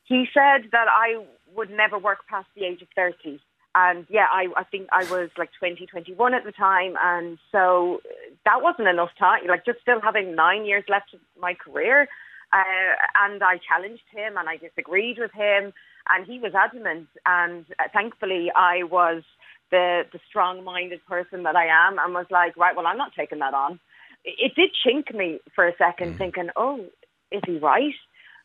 [0.04, 1.24] he said that I
[1.56, 3.40] would never work past the age of 30.
[3.74, 6.96] And yeah, I, I think I was like 20, 21 at the time.
[7.02, 8.02] And so
[8.44, 12.10] that wasn't enough time, like just still having nine years left of my career.
[12.52, 15.72] Uh, and I challenged him and I disagreed with him.
[16.10, 17.08] And he was adamant.
[17.26, 19.24] And uh, thankfully, I was
[19.72, 23.14] the the strong minded person that I am and was like, right, well, I'm not
[23.18, 23.80] taking that on.
[24.26, 26.18] It, did chink me for a second, mm.
[26.18, 26.86] thinking, oh,
[27.32, 27.94] is he right?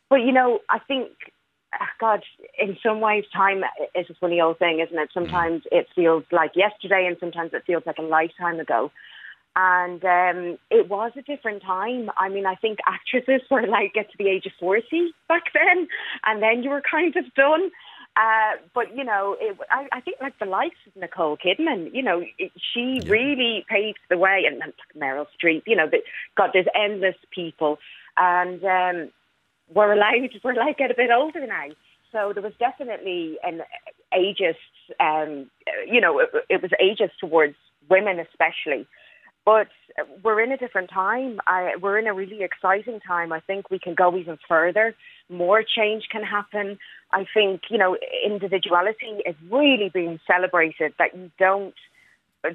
[0.09, 1.09] But you know, I think,
[1.73, 2.23] ah, God,
[2.57, 3.63] in some ways, time
[3.93, 5.09] is a funny old thing, isn't it?
[5.13, 5.79] Sometimes mm.
[5.79, 8.91] it feels like yesterday, and sometimes it feels like a lifetime ago.
[9.57, 12.09] And um, it was a different time.
[12.17, 15.87] I mean, I think actresses were like get to the age of 40 back then,
[16.25, 17.71] and then you were kind of done.
[18.15, 22.01] Uh, but you know, it, I, I think like the likes of Nicole Kidman, you
[22.01, 23.09] know, it, she yeah.
[23.09, 24.61] really paved the way, and,
[24.97, 25.63] Meryl Streep.
[25.67, 26.01] You know, that
[26.37, 27.77] God, there's endless people,
[28.15, 29.11] and um,
[29.73, 31.67] we're allowed we're allowed to get a bit older now.
[32.11, 33.61] So there was definitely an
[34.13, 34.55] ageist,
[35.01, 35.49] um,
[35.85, 37.55] you know, it, it was ageist towards
[37.89, 38.87] women especially.
[39.43, 39.67] But
[40.23, 41.39] we're in a different time.
[41.45, 43.31] I, we're in a really exciting time.
[43.31, 44.95] I think we can go even further.
[45.29, 46.77] More change can happen.
[47.11, 51.73] I think, you know, individuality is really being celebrated, that you don't,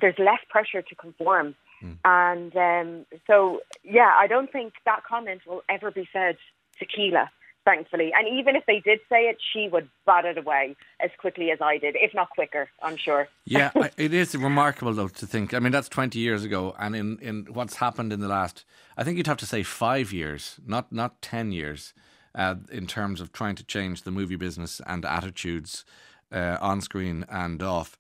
[0.01, 1.55] there's less pressure to conform.
[1.83, 1.97] Mm.
[2.05, 6.37] And um, so, yeah, I don't think that comment will ever be said
[6.79, 7.29] to Kíla
[7.65, 8.13] thankfully.
[8.17, 11.59] And even if they did say it, she would bat it away as quickly as
[11.61, 13.29] I did, if not quicker, I'm sure.
[13.45, 15.55] yeah, it is remarkable, though, to think.
[15.55, 16.75] I mean, that's 20 years ago.
[16.79, 18.65] And in, in what's happened in the last,
[18.97, 21.93] I think you'd have to say five years, not, not 10 years,
[22.35, 25.85] uh, in terms of trying to change the movie business and attitudes
[26.33, 27.99] uh, on screen and off.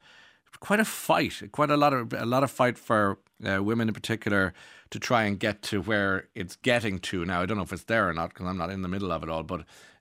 [0.60, 3.18] Quite a fight, quite a lot of a lot of fight for
[3.48, 4.52] uh, women in particular
[4.90, 7.40] to try and get to where it's getting to now.
[7.40, 9.22] I don't know if it's there or not because I'm not in the middle of
[9.22, 9.42] it all.
[9.42, 9.60] But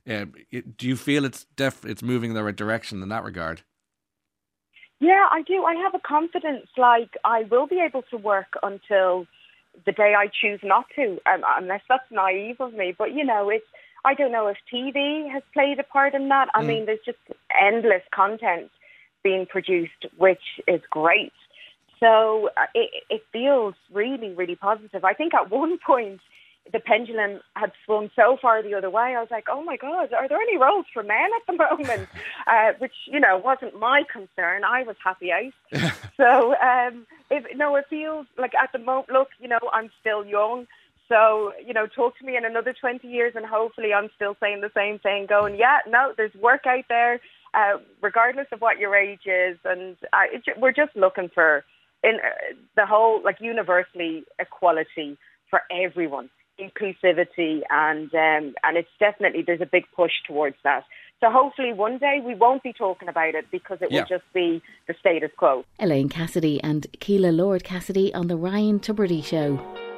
[0.09, 3.23] uh, it, do you feel it's def- it's moving in the right direction in that
[3.23, 3.61] regard?
[4.99, 5.63] Yeah, I do.
[5.63, 6.67] I have a confidence.
[6.77, 9.27] Like I will be able to work until
[9.85, 12.93] the day I choose not to, um, unless that's naive of me.
[12.97, 13.65] But you know, it's.
[14.05, 16.49] I don't know if TV has played a part in that.
[16.53, 16.67] I mm.
[16.67, 17.17] mean, there's just
[17.61, 18.71] endless content
[19.23, 21.33] being produced, which is great.
[21.99, 25.03] So uh, it, it feels really, really positive.
[25.03, 26.21] I think at one point
[26.71, 29.15] the pendulum had swung so far the other way.
[29.15, 32.09] I was like, oh my God, are there any roles for men at the moment?
[32.47, 34.63] uh, which, you know, wasn't my concern.
[34.63, 35.53] I was happy out.
[36.17, 40.25] so, um, if, no, it feels like at the moment, look, you know, I'm still
[40.25, 40.67] young.
[41.09, 44.61] So, you know, talk to me in another 20 years and hopefully I'm still saying
[44.61, 47.19] the same thing, going, yeah, no, there's work out there,
[47.55, 49.57] uh, regardless of what your age is.
[49.65, 51.65] And uh, it, we're just looking for
[52.03, 55.17] in uh, the whole like universally equality
[55.49, 56.29] for everyone,
[56.59, 60.83] inclusivity, and um, and it's definitely there's a big push towards that.
[61.19, 64.01] So hopefully one day we won't be talking about it because it yeah.
[64.01, 65.65] will just be the status quo.
[65.77, 69.88] Elaine Cassidy and Kíla Lord Cassidy on the Ryan Tubridy Show.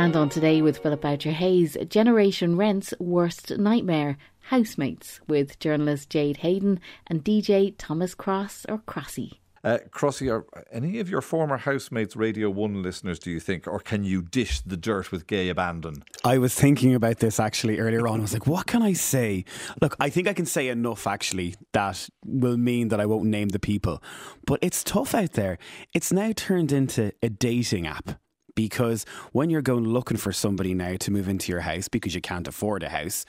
[0.00, 4.16] And on today with Philip Boucher Hayes, Generation Rent's worst nightmare
[4.48, 9.32] Housemates with journalist Jade Hayden and DJ Thomas Cross or Crossy.
[9.62, 13.78] Uh, Crossy, are any of your former housemates Radio 1 listeners, do you think, or
[13.78, 16.02] can you dish the dirt with gay abandon?
[16.24, 18.20] I was thinking about this actually earlier on.
[18.20, 19.44] I was like, what can I say?
[19.82, 23.48] Look, I think I can say enough actually that will mean that I won't name
[23.48, 24.02] the people.
[24.46, 25.58] But it's tough out there.
[25.92, 28.18] It's now turned into a dating app
[28.54, 32.20] because when you're going looking for somebody now to move into your house because you
[32.20, 33.24] can't afford a house,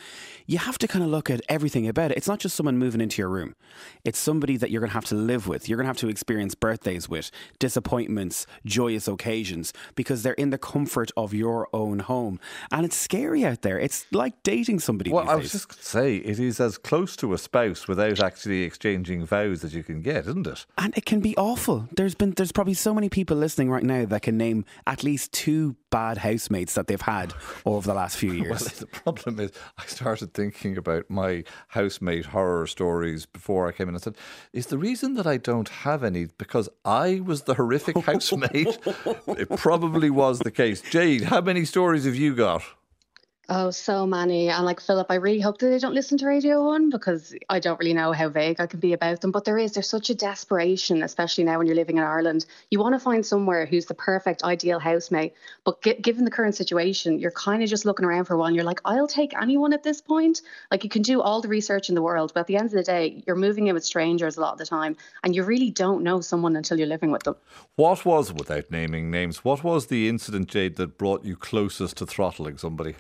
[0.46, 2.18] you have to kind of look at everything about it.
[2.18, 3.56] It's not just someone moving into your room,
[4.04, 5.68] it's somebody that you're going to have to live with.
[5.68, 10.58] You're going to have to experience birthdays with, disappointments, joyous occasions, because they're in the
[10.58, 12.40] comfort of your own home.
[12.72, 13.80] And it's scary out there.
[13.80, 15.12] It's like dating somebody.
[15.12, 18.20] Well, I was just going to say, it is as close to a spouse without
[18.20, 20.66] actually exchanging vows as you can get, isn't it?
[20.78, 21.88] And it can be awful.
[21.96, 25.11] There's been, there's probably so many people listening right now that can name at least
[25.12, 27.34] least two bad housemates that they've had
[27.66, 28.62] over the last few years.
[28.62, 33.90] Well, the problem is, I started thinking about my housemate horror stories before I came
[33.90, 33.96] in.
[33.96, 34.16] I said,
[34.54, 38.78] "Is the reason that I don't have any because I was the horrific housemate?"
[39.28, 40.82] it probably was the case.
[40.82, 42.64] Jade, how many stories have you got?
[43.54, 44.48] Oh, so many.
[44.48, 47.60] And like Philip, I really hope that they don't listen to Radio 1 because I
[47.60, 49.32] don't really know how vague I can be about them.
[49.32, 52.46] But there is, there's such a desperation, especially now when you're living in Ireland.
[52.70, 55.34] You want to find somewhere who's the perfect, ideal housemate.
[55.66, 58.56] But g- given the current situation, you're kind of just looking around for one.
[58.56, 60.44] You're like, I'll take anyone at this point.
[60.72, 62.72] Like you can do all the research in the world, but at the end of
[62.72, 64.96] the day, you're moving in with strangers a lot of the time.
[65.26, 67.36] And you really don't know someone until you're living with them.
[67.76, 72.06] What was, without naming names, what was the incident, Jade, that brought you closest to
[72.06, 72.96] throttling somebody?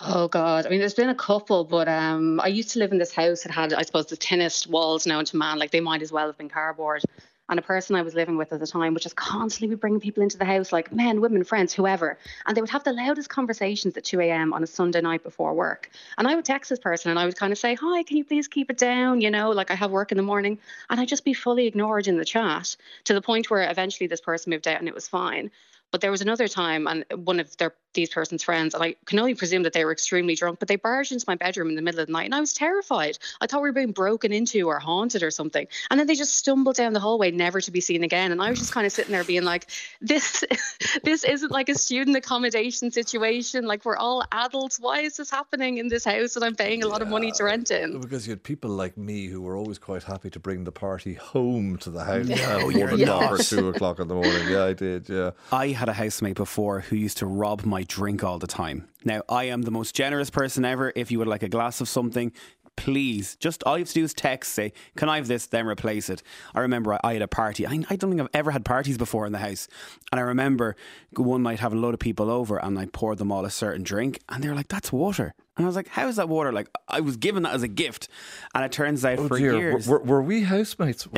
[0.00, 0.64] Oh God!
[0.64, 3.42] I mean, there's been a couple, but um, I used to live in this house
[3.42, 5.58] that had, I suppose, the thinnest walls known to man.
[5.58, 7.02] Like they might as well have been cardboard.
[7.50, 10.00] And a person I was living with at the time would just constantly be bringing
[10.00, 12.18] people into the house, like men, women, friends, whoever.
[12.46, 14.52] And they would have the loudest conversations at 2 a.m.
[14.52, 15.88] on a Sunday night before work.
[16.18, 18.24] And I would text this person and I would kind of say, Hi, can you
[18.24, 19.22] please keep it down?
[19.22, 20.58] You know, like I have work in the morning.
[20.90, 24.20] And I'd just be fully ignored in the chat to the point where eventually this
[24.20, 25.50] person moved out and it was fine.
[25.90, 29.18] But there was another time, and one of their these person's friends, and I can
[29.18, 31.82] only presume that they were extremely drunk, but they barged into my bedroom in the
[31.82, 33.18] middle of the night, and I was terrified.
[33.40, 35.66] I thought we were being broken into or haunted or something.
[35.90, 38.30] And then they just stumbled down the hallway, never to be seen again.
[38.30, 39.66] And I was just kind of sitting there being like,
[40.00, 40.44] "This,
[41.02, 43.66] this isn't like a student accommodation situation.
[43.66, 44.78] Like we're all adults.
[44.78, 47.44] Why is this happening in this house that I'm paying a lot of money to
[47.44, 50.62] rent in?" Because you had people like me who were always quite happy to bring
[50.64, 54.48] the party home to the house at one o'clock or two o'clock in the morning.
[54.48, 55.08] Yeah, I did.
[55.08, 58.88] Yeah, I had a housemate before who used to rob my drink all the time.
[59.04, 60.92] Now, I am the most generous person ever.
[60.94, 62.32] If you would like a glass of something,
[62.76, 65.66] please, just all you have to do is text, say, can I have this, then
[65.66, 66.22] replace it.
[66.54, 67.66] I remember I, I had a party.
[67.66, 69.66] I, I, don't think I've ever had parties before in the house.
[70.12, 70.76] And I remember
[71.16, 73.82] one night having a load of people over and I poured them all a certain
[73.82, 75.34] drink and they were like, that's water.
[75.58, 76.52] And I was like, how is that water?
[76.52, 78.08] Like, I was given that as a gift.
[78.54, 79.56] And it turns out oh for dear.
[79.58, 79.88] years.
[79.88, 81.06] Were, were we housemates?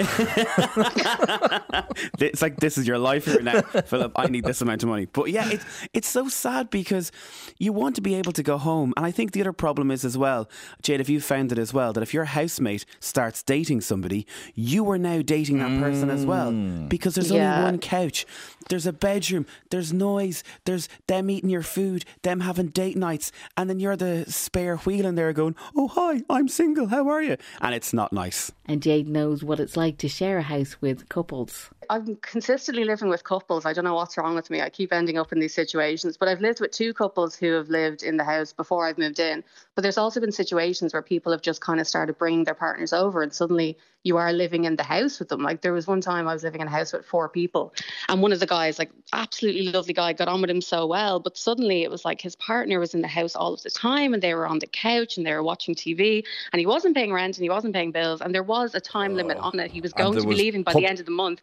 [2.18, 4.12] it's like, this is your life here now, Philip.
[4.16, 5.06] I need this amount of money.
[5.06, 7.12] But yeah, it's, it's so sad because
[7.58, 8.92] you want to be able to go home.
[8.96, 10.48] And I think the other problem is as well,
[10.82, 14.90] Jade, if you found it as well, that if your housemate starts dating somebody, you
[14.90, 16.50] are now dating that person as well.
[16.50, 16.88] Mm.
[16.88, 17.58] Because there's Yeah.
[17.58, 18.26] only one couch,
[18.68, 23.68] there's a bedroom, there's noise, there's them eating your food, them having date nights, and
[23.68, 27.36] then you're the spare wheel in there going, Oh, hi, I'm single, how are you?
[27.60, 28.52] And it's not nice.
[28.66, 31.70] And Jade knows what it's like to share a house with couples.
[31.90, 33.66] I'm consistently living with couples.
[33.66, 34.60] I don't know what's wrong with me.
[34.60, 36.16] I keep ending up in these situations.
[36.16, 39.18] But I've lived with two couples who have lived in the house before I've moved
[39.18, 39.42] in.
[39.74, 42.92] But there's also been situations where people have just kind of started bringing their partners
[42.92, 45.42] over, and suddenly you are living in the house with them.
[45.42, 47.74] Like there was one time I was living in a house with four people,
[48.08, 51.20] and one of the guys, like absolutely lovely guy, got on with him so well.
[51.20, 54.14] But suddenly it was like his partner was in the house all of the time,
[54.14, 57.12] and they were on the couch and they were watching TV, and he wasn't paying
[57.12, 59.70] rent and he wasn't paying bills, and there was a time limit on it.
[59.70, 61.40] He was going to be leaving by pub- the end of the month.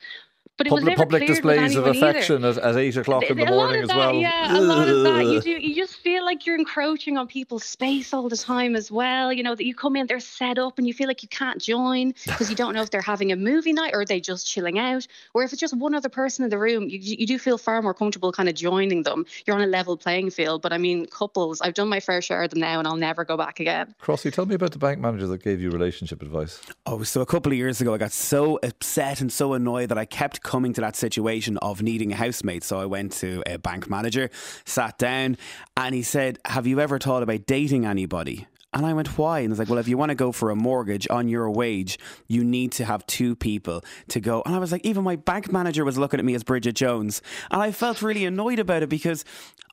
[0.58, 3.44] But it was Public, never public displays of affection at, at 8 o'clock in the
[3.44, 4.16] A lot morning of as that, well.
[4.16, 5.26] Yeah, a lot of that.
[5.26, 5.52] You do.
[5.52, 9.32] You just feel like you're encroaching on people's space all the time as well.
[9.32, 11.62] You know that you come in, they're set up, and you feel like you can't
[11.62, 14.48] join because you don't know if they're having a movie night or are they just
[14.48, 15.06] chilling out.
[15.36, 17.80] Or if it's just one other person in the room, you, you do feel far
[17.84, 19.28] more comfortable kind of joining them.
[19.46, 20.64] You're on a level playing field.
[20.64, 23.24] But I mean, couples, I've done my fair share of them now, and I'll never
[23.24, 23.94] go back again.
[24.02, 26.60] Crossy, tell me about the bank manager that gave you relationship advice.
[26.88, 30.00] Oh, so a couple of years ago, I got so upset and so annoyed that
[30.00, 32.64] I kept coming to that situation of needing a housemate.
[32.64, 34.32] So I went to a bank manager,
[34.66, 35.38] sat down,
[35.76, 38.48] and he said, Have you ever thought about dating anybody?
[38.74, 39.40] And I went, why?
[39.40, 41.98] And he's like, well, if you want to go for a mortgage on your wage,
[42.28, 44.44] you need to have two people to go.
[44.46, 47.22] And I was like, even my bank manager was looking at me as Bridget Jones.
[47.50, 49.24] And I felt really annoyed about it because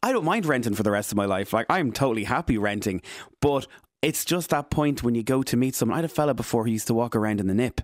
[0.03, 1.53] I don't mind renting for the rest of my life.
[1.53, 3.03] Like, I'm totally happy renting.
[3.41, 3.67] But
[4.05, 5.95] it's just that point when you go to meet someone.
[5.95, 7.81] I had a fella before who used to walk around in the nip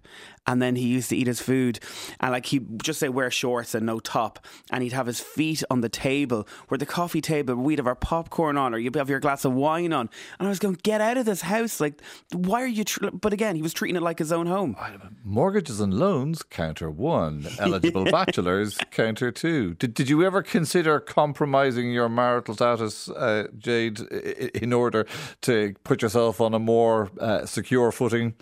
[0.46, 1.80] and then he used to eat his food
[2.20, 5.62] and like he'd just say wear shorts and no top and he'd have his feet
[5.70, 9.08] on the table where the coffee table we'd have our popcorn on or you'd have
[9.08, 12.02] your glass of wine on and I was going get out of this house like
[12.32, 13.10] why are you tr-?
[13.10, 14.76] but again he was treating it like his own home
[15.24, 17.46] Mortgages and loans, counter one.
[17.58, 19.74] Eligible bachelors, counter two.
[19.74, 25.06] Did, did you ever consider compromising your marital status, uh, Jade, in order
[25.42, 28.34] to put yourself on a more uh, secure footing?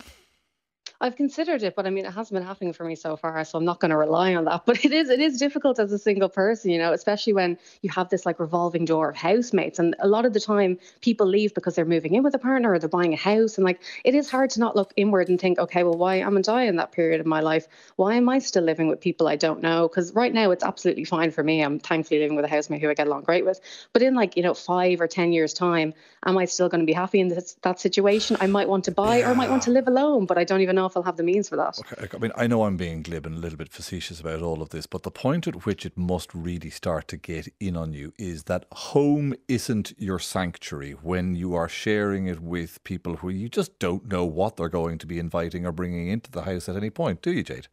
[1.01, 3.57] I've considered it, but I mean, it hasn't been happening for me so far, so
[3.57, 4.63] I'm not going to rely on that.
[4.69, 7.89] But it is, it is difficult as a single person, you know, especially when you
[7.89, 11.53] have this like revolving door of housemates, and a lot of the time people leave
[11.53, 14.13] because they're moving in with a partner or they're buying a house, and like it
[14.13, 16.91] is hard to not look inward and think, okay, well, why am I in that
[16.91, 17.67] period of my life?
[17.95, 19.87] Why am I still living with people I don't know?
[19.87, 21.61] Because right now it's absolutely fine for me.
[21.61, 23.61] I'm thankfully living with a housemate who I get along great with.
[23.93, 25.93] But in like you know five or ten years time,
[26.25, 28.35] am I still going to be happy in this, that situation?
[28.41, 30.61] I might want to buy or I might want to live alone, but I don't
[30.61, 31.79] even know if I'll have the means for that.
[32.13, 34.69] I mean, I know I'm being glib and a little bit facetious about all of
[34.69, 38.13] this, but the point at which it must really start to get in on you
[38.17, 43.49] is that home isn't your sanctuary when you are sharing it with people who you
[43.49, 46.75] just don't know what they're going to be inviting or bringing into the house at
[46.75, 47.67] any point, do you, Jade?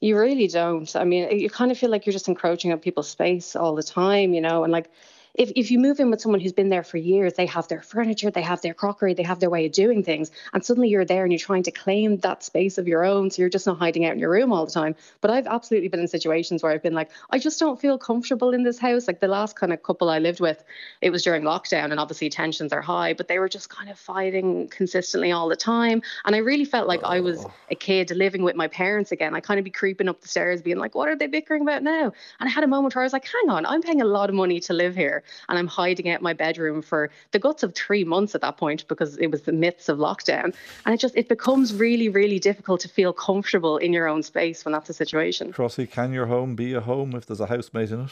[0.00, 0.94] You really don't.
[0.94, 3.82] I mean, you kind of feel like you're just encroaching on people's space all the
[3.82, 4.90] time, you know, and like
[5.34, 7.82] if, if you move in with someone who's been there for years, they have their
[7.82, 10.30] furniture, they have their crockery, they have their way of doing things.
[10.52, 13.30] And suddenly you're there and you're trying to claim that space of your own.
[13.30, 14.96] So you're just not hiding out in your room all the time.
[15.20, 18.52] But I've absolutely been in situations where I've been like, I just don't feel comfortable
[18.52, 19.06] in this house.
[19.06, 20.62] Like the last kind of couple I lived with,
[21.00, 23.98] it was during lockdown and obviously tensions are high, but they were just kind of
[23.98, 26.02] fighting consistently all the time.
[26.24, 27.52] And I really felt like I was oh.
[27.70, 29.34] a kid living with my parents again.
[29.34, 31.82] I kind of be creeping up the stairs being like, what are they bickering about
[31.82, 32.12] now?
[32.40, 34.28] And I had a moment where I was like, hang on, I'm paying a lot
[34.28, 37.74] of money to live here and I'm hiding out my bedroom for the guts of
[37.74, 40.54] three months at that point because it was the midst of lockdown.
[40.84, 44.64] And it just it becomes really, really difficult to feel comfortable in your own space
[44.64, 45.52] when that's the situation.
[45.52, 48.10] Crossy, can your home be a home if there's a housemate in it?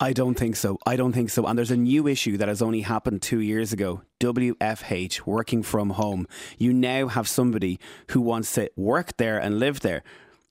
[0.00, 0.78] I don't think so.
[0.86, 1.46] I don't think so.
[1.46, 5.90] And there's a new issue that has only happened two years ago WFH, working from
[5.90, 6.26] home.
[6.58, 7.78] You now have somebody
[8.10, 10.02] who wants to work there and live there.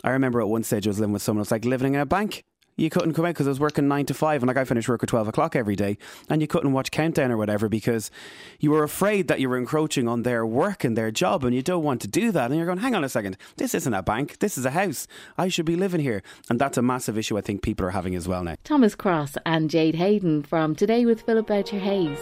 [0.04, 2.06] I remember at one stage I was living with someone, it's like living in a
[2.06, 2.44] bank.
[2.78, 4.90] You couldn't come out because I was working nine to five, and like I finished
[4.90, 5.98] work at 12 o'clock every day,
[6.30, 8.12] and you couldn't watch Countdown or whatever because
[8.60, 11.62] you were afraid that you were encroaching on their work and their job, and you
[11.62, 12.52] don't want to do that.
[12.52, 15.08] And you're going, hang on a second, this isn't a bank, this is a house.
[15.38, 16.22] I should be living here.
[16.50, 18.56] And that's a massive issue I think people are having as well now.
[18.64, 22.20] Thomas Cross and Jade Hayden from Today with Philip Boucher Hayes.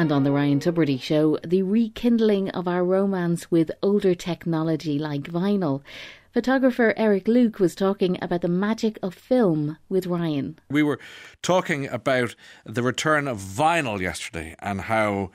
[0.00, 5.24] And on the Ryan Tubridy show, the rekindling of our romance with older technology like
[5.24, 5.82] vinyl.
[6.32, 10.58] Photographer Eric Luke was talking about the magic of film with Ryan.
[10.70, 10.98] We were
[11.42, 12.34] talking about
[12.64, 15.32] the return of vinyl yesterday and how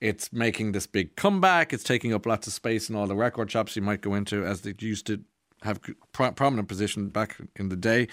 [0.00, 1.72] it's making this big comeback.
[1.72, 4.44] It's taking up lots of space in all the record shops you might go into
[4.44, 5.20] as they used to
[5.62, 5.80] have
[6.12, 8.08] prominent position back in the day.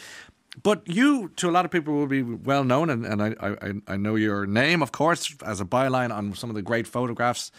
[0.63, 3.73] But you, to a lot of people, will be well known, and, and I, I,
[3.87, 7.51] I know your name, of course, as a byline on some of the great photographs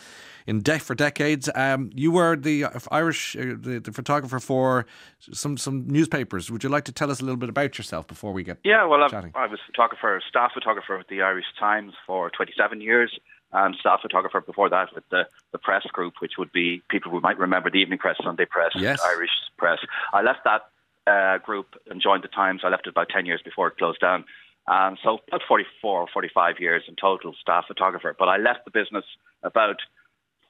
[0.47, 1.49] in de- for decades.
[1.55, 4.86] Um, you were the Irish uh, the, the, photographer for
[5.32, 6.51] some some newspapers.
[6.51, 8.59] Would you like to tell us a little bit about yourself before we get?
[8.64, 13.18] Yeah, well, I was photographer, staff photographer with the Irish Times for 27 years,
[13.53, 17.20] and staff photographer before that with the, the press group, which would be people who
[17.20, 19.01] might remember the Evening Press, Sunday Press, yes.
[19.05, 19.78] Irish Press.
[20.12, 20.62] I left that
[21.07, 22.62] uh, group and joined the Times.
[22.64, 24.24] I left it about 10 years before it closed down.
[24.68, 28.14] Um, so about 44 or 45 years in total staff photographer.
[28.18, 29.04] But I left the business
[29.42, 29.76] about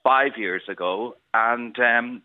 [0.03, 2.23] five years ago and um,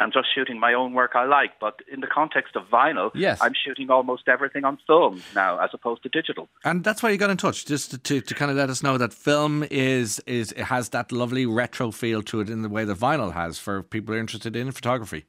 [0.00, 1.60] I'm just shooting my own work I like.
[1.60, 3.38] But in the context of vinyl, yes.
[3.40, 6.48] I'm shooting almost everything on film now as opposed to digital.
[6.64, 8.82] And that's why you got in touch, just to, to, to kind of let us
[8.82, 12.68] know that film is, is it has that lovely retro feel to it in the
[12.68, 15.26] way that vinyl has for people who are interested in photography.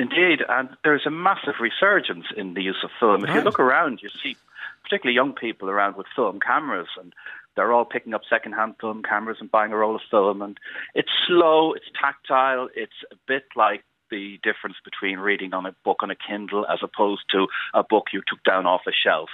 [0.00, 3.22] Indeed, and there's a massive resurgence in the use of film.
[3.22, 4.34] If you look around, you see
[4.82, 7.12] particularly young people around with film cameras, and
[7.54, 10.40] they're all picking up second-hand film cameras and buying a roll of film.
[10.40, 10.58] And
[10.94, 15.98] it's slow, it's tactile, it's a bit like the difference between reading on a book
[16.02, 19.28] on a Kindle as opposed to a book you took down off a shelf.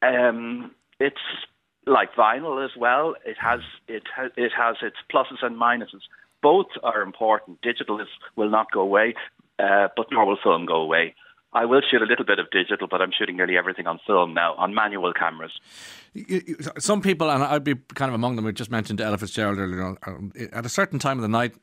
[0.00, 0.70] Um,
[1.00, 1.16] it's
[1.86, 3.16] like vinyl as well.
[3.26, 6.02] It has it has it has its pluses and minuses.
[6.40, 7.60] Both are important.
[7.62, 9.14] Digital is will not go away
[9.58, 11.14] uh, but nor will film go away.
[11.52, 14.34] I will shoot a little bit of digital, but I'm shooting nearly everything on film
[14.34, 15.52] now, on manual cameras.
[16.78, 19.96] Some people, and I'd be kind of among them, we just mentioned Ella Fitzgerald earlier,
[20.06, 21.54] um, at a certain time of the night,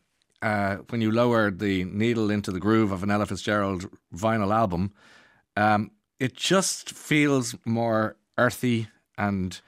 [0.41, 4.91] uh, when you lower the needle into the groove of an Ella Fitzgerald vinyl album,
[5.55, 8.87] um, it just feels more earthy
[9.17, 9.61] and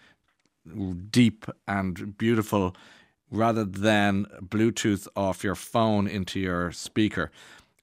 [1.11, 2.75] deep and beautiful
[3.30, 7.32] rather than Bluetooth off your phone into your speaker.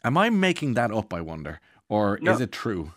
[0.04, 1.60] Am I making that up, I wonder?
[1.88, 2.32] Or no.
[2.32, 2.92] is it true?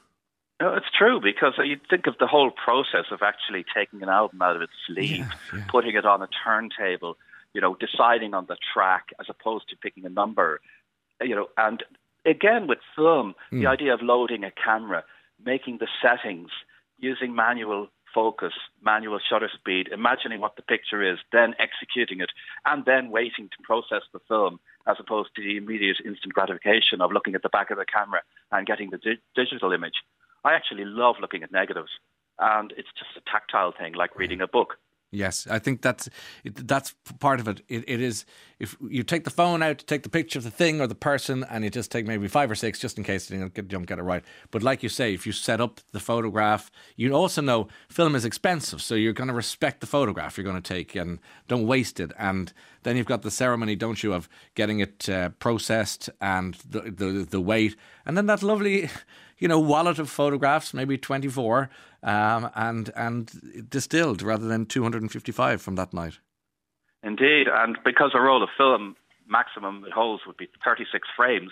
[0.60, 4.42] No, it's true because you think of the whole process of actually taking an album
[4.42, 5.64] out of its sleeve, yeah, yeah.
[5.70, 7.18] putting it on a turntable,
[7.54, 10.60] you know, deciding on the track as opposed to picking a number,
[11.22, 11.84] you know, and
[12.26, 13.62] again with film, mm.
[13.62, 13.68] the hmm.
[13.68, 15.04] idea of loading a camera,
[15.44, 16.50] making the settings,
[16.98, 18.54] using manual focus,
[18.84, 22.32] manual shutter speed, imagining what the picture is, then executing it,
[22.66, 27.12] and then waiting to process the film, as opposed to the immediate instant gratification of
[27.12, 28.22] looking at the back of the camera
[28.52, 30.04] and getting the di- digital image.
[30.44, 31.92] I actually love looking at negatives,
[32.40, 34.78] and it's just a tactile thing, like reading a book.
[35.10, 36.10] Yes, I think that's
[36.44, 37.62] that's part of it.
[37.70, 37.86] it.
[37.88, 38.26] It is
[38.60, 40.96] if you take the phone out to take the picture of the thing or the
[40.96, 44.00] person, and you just take maybe five or six just in case you don't get
[44.00, 44.24] it right.
[44.52, 48.26] But like you say, if you set up the photograph, you also know film is
[48.26, 52.02] expensive, so you're going to respect the photograph you're going to take and don't waste
[52.02, 52.12] it.
[52.20, 52.52] And
[52.84, 57.28] then you've got the ceremony, don't you, of getting it uh, processed and the, the
[57.30, 58.90] the weight, and then that lovely,
[59.38, 61.70] you know, wallet of photographs, maybe twenty four
[62.04, 66.20] um, and and distilled rather than 255 from that night.
[67.04, 68.96] Indeed, and because a roll of film
[69.28, 71.52] maximum it holds would be 36 frames,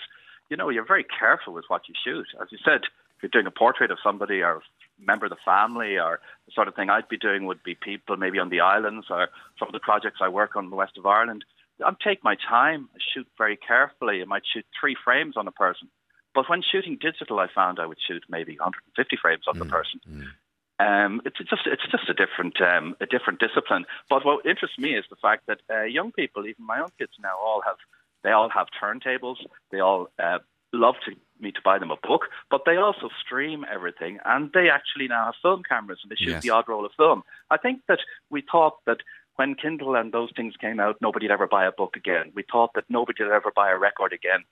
[0.50, 2.28] you know you're very careful with what you shoot.
[2.42, 2.82] As you said,
[3.16, 4.62] if you're doing a portrait of somebody or
[5.00, 8.18] member of the family or the sort of thing I'd be doing would be people
[8.18, 9.28] maybe on the islands or
[9.60, 11.44] some of the projects I work on in the west of Ireland.
[11.86, 14.22] I take my time, I shoot very carefully.
[14.22, 15.90] I might shoot three frames on a person
[16.36, 19.66] but when shooting digital, I found I would shoot maybe 150 frames on mm, the
[19.66, 20.00] person.
[20.08, 20.28] Mm.
[20.78, 23.86] Um, it's just it's just a different um, a different discipline.
[24.10, 27.14] But what interests me is the fact that uh, young people, even my own kids
[27.22, 27.78] now, all have
[28.24, 29.38] they all have turntables.
[29.72, 30.40] They all uh,
[30.74, 34.70] love to me to buy them a book, but they also stream everything, and they
[34.70, 36.44] actually now have film cameras and they shoot yes.
[36.44, 37.24] the odd roll of film.
[37.50, 38.98] I think that we thought that
[39.38, 42.32] when Kindle and those things came out, nobody'd ever buy a book again.
[42.36, 44.44] We thought that nobody'd ever buy a record again.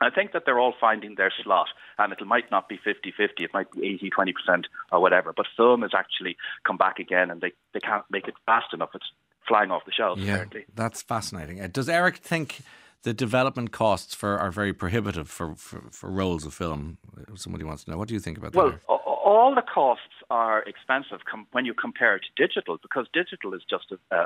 [0.00, 3.44] I think that they're all finding their slot, and it might not be 50 50,
[3.44, 5.32] it might be 80 20% or whatever.
[5.36, 8.90] But film has actually come back again, and they, they can't make it fast enough.
[8.94, 9.10] It's
[9.46, 10.64] flying off the shelves, yeah, apparently.
[10.74, 11.60] That's fascinating.
[11.60, 12.60] Uh, does Eric think
[13.02, 16.98] the development costs for are very prohibitive for, for, for rolls of film?
[17.34, 17.98] Somebody wants to know.
[17.98, 18.80] What do you think about well, that?
[18.88, 18.99] Well,
[19.30, 23.62] all the costs are expensive com- when you compare it to digital because digital is
[23.70, 24.18] just a, a,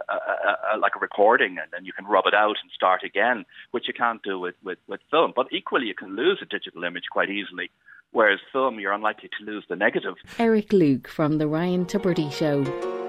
[0.74, 3.86] a, like a recording and then you can rub it out and start again, which
[3.86, 5.34] you can't do with, with, with film.
[5.36, 7.70] But equally, you can lose a digital image quite easily,
[8.12, 10.14] whereas film, you're unlikely to lose the negative.
[10.38, 13.03] Eric Luke from The Ryan Tubridy Show.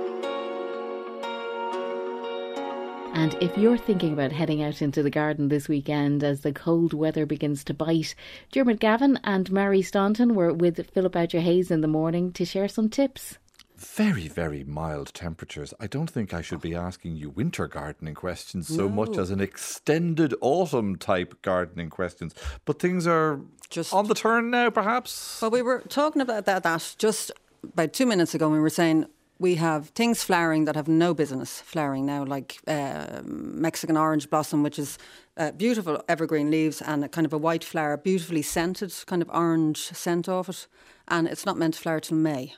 [3.25, 6.93] And if you're thinking about heading out into the garden this weekend as the cold
[6.93, 8.13] weather begins to bite,
[8.51, 12.67] Diarmuid Gavin and Mary Staunton were with Philip Boucher Hayes in the morning to share
[12.67, 13.39] some tips
[13.77, 15.73] very, very mild temperatures.
[15.79, 18.89] I don't think I should be asking you winter gardening questions so no.
[18.89, 22.35] much as an extended autumn type gardening questions.
[22.63, 25.41] But things are just on the turn now, perhaps.
[25.41, 27.31] Well, we were talking about that, that just
[27.63, 28.49] about two minutes ago.
[28.49, 29.07] We were saying
[29.39, 34.63] we have things flowering that have no business flowering now, like uh, Mexican orange blossom,
[34.63, 34.97] which is
[35.37, 39.29] uh, beautiful evergreen leaves and a kind of a white flower, beautifully scented, kind of
[39.33, 40.67] orange scent of it.
[41.07, 42.53] And it's not meant to flower till May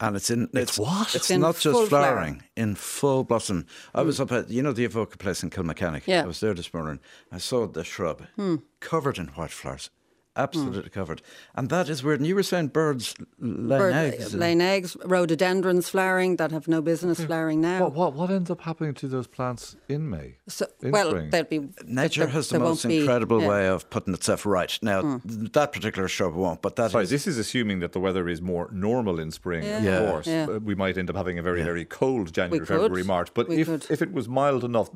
[0.00, 3.66] and it's in it's, it's what it's, it's not just flowering in full blossom.
[3.94, 4.06] I mm.
[4.06, 6.06] was up at you know the Avoca place in Kilmacanogue.
[6.06, 6.22] Yeah.
[6.22, 7.00] I was there this morning.
[7.32, 8.62] I saw the shrub mm.
[8.80, 9.90] covered in white flowers
[10.36, 10.92] absolutely mm.
[10.92, 11.22] covered.
[11.54, 14.34] And that is where And you were saying birds laying Bird, eggs.
[14.34, 17.26] Laying eggs, rhododendrons flowering that have no business hmm.
[17.26, 17.84] flowering now.
[17.84, 20.36] What, what, what ends up happening to those plants in May?
[20.48, 21.30] So, in well, spring?
[21.30, 21.68] they'll be.
[21.84, 23.50] Nature has the most incredible be, yeah.
[23.50, 24.78] way of putting itself right.
[24.82, 25.52] Now, mm.
[25.52, 28.40] that particular shrub won't, but that Sorry, is, this is assuming that the weather is
[28.40, 29.78] more normal in spring, yeah.
[29.78, 30.10] of yeah.
[30.10, 30.26] course.
[30.26, 30.46] Yeah.
[30.48, 33.32] Uh, we might end up having a very, very cold January, February, March.
[33.34, 34.90] But if, if it was mild enough,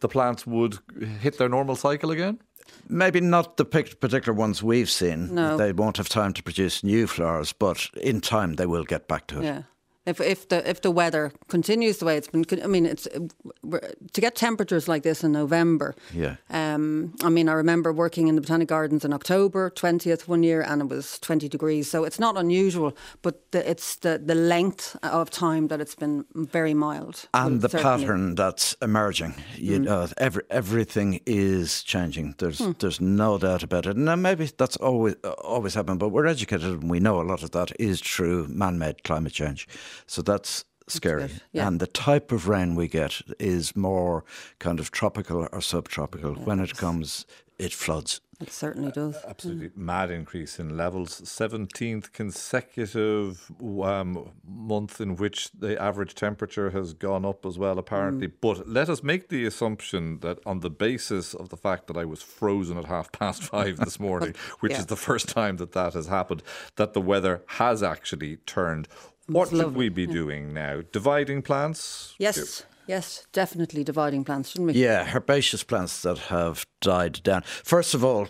[0.00, 0.78] the plants would
[1.20, 2.40] hit their normal cycle again?
[2.88, 5.34] Maybe not the particular ones we've seen.
[5.34, 5.56] No.
[5.56, 9.26] They won't have time to produce new flowers, but in time they will get back
[9.28, 9.44] to it.
[9.44, 9.62] Yeah.
[10.04, 14.20] If if the if the weather continues the way it's been, I mean, it's to
[14.20, 15.94] get temperatures like this in November.
[16.12, 16.36] Yeah.
[16.50, 20.60] Um, I mean, I remember working in the Botanic Gardens in October twentieth one year,
[20.60, 21.88] and it was twenty degrees.
[21.88, 26.24] So it's not unusual, but the, it's the the length of time that it's been
[26.34, 27.28] very mild.
[27.32, 28.04] And the certainly.
[28.04, 29.34] pattern that's emerging.
[29.56, 29.84] You mm.
[29.84, 32.34] know, every everything is changing.
[32.38, 32.76] There's mm.
[32.78, 33.96] there's no doubt about it.
[33.96, 37.52] Now maybe that's always always happened, but we're educated and we know a lot of
[37.52, 39.68] that is true man-made climate change.
[40.06, 41.30] So that's scary.
[41.52, 41.66] Yeah.
[41.66, 44.24] And the type of rain we get is more
[44.58, 46.36] kind of tropical or subtropical.
[46.36, 47.26] Yeah, when it comes,
[47.58, 48.20] it floods.
[48.42, 49.14] It certainly does.
[49.16, 49.76] Uh, absolutely mm.
[49.76, 51.20] mad increase in levels.
[51.20, 58.26] 17th consecutive um, month in which the average temperature has gone up as well, apparently.
[58.26, 58.32] Mm.
[58.40, 62.04] But let us make the assumption that on the basis of the fact that I
[62.04, 64.78] was frozen at half past five this morning, which yeah.
[64.78, 66.42] is the first time that that has happened,
[66.74, 68.88] that the weather has actually turned.
[69.26, 70.82] What should we be doing now?
[70.92, 72.14] Dividing plants?
[72.18, 72.64] Yes.
[72.86, 74.80] Yes, definitely dividing plants, shouldn't we?
[74.80, 77.42] Yeah, herbaceous plants that have died down.
[77.42, 78.28] First of all,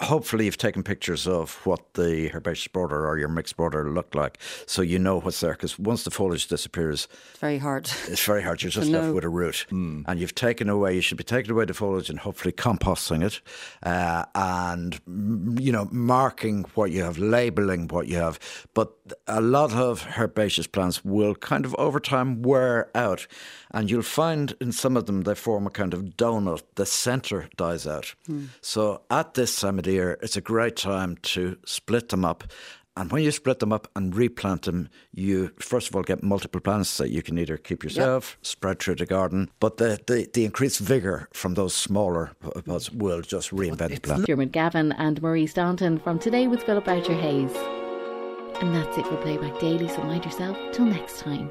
[0.00, 4.38] hopefully you've taken pictures of what the herbaceous border or your mixed border looked like,
[4.66, 5.52] so you know what's there.
[5.52, 7.88] Because once the foliage disappears, it's very hard.
[8.08, 8.62] It's very hard.
[8.62, 10.04] You're just left with a root, mm.
[10.06, 10.96] and you've taken away.
[10.96, 13.40] You should be taking away the foliage and hopefully composting it,
[13.84, 15.00] uh, and
[15.60, 18.38] you know marking what you have, labeling what you have.
[18.74, 18.92] But
[19.26, 23.28] a lot of herbaceous plants will kind of over time wear out,
[23.70, 26.62] and you'll find in some of them they form a kind of donut.
[26.76, 28.14] The centre dies out.
[28.28, 28.48] Mm.
[28.62, 32.44] So at this time of the year, it's a great time to split them up.
[32.96, 36.60] And when you split them up and replant them, you first of all get multiple
[36.60, 38.46] plants that you can either keep yourself, yep.
[38.46, 42.32] spread through the garden, but the, the, the increased vigour from those smaller
[42.66, 44.26] pods will just reinvent the plant.
[44.26, 47.54] Diarmuid Gavin and Maurice Staunton from Today with Philip Boucher Hayes.
[48.60, 50.56] And that's it for Playback Daily, so mind yourself.
[50.72, 51.50] Till next time.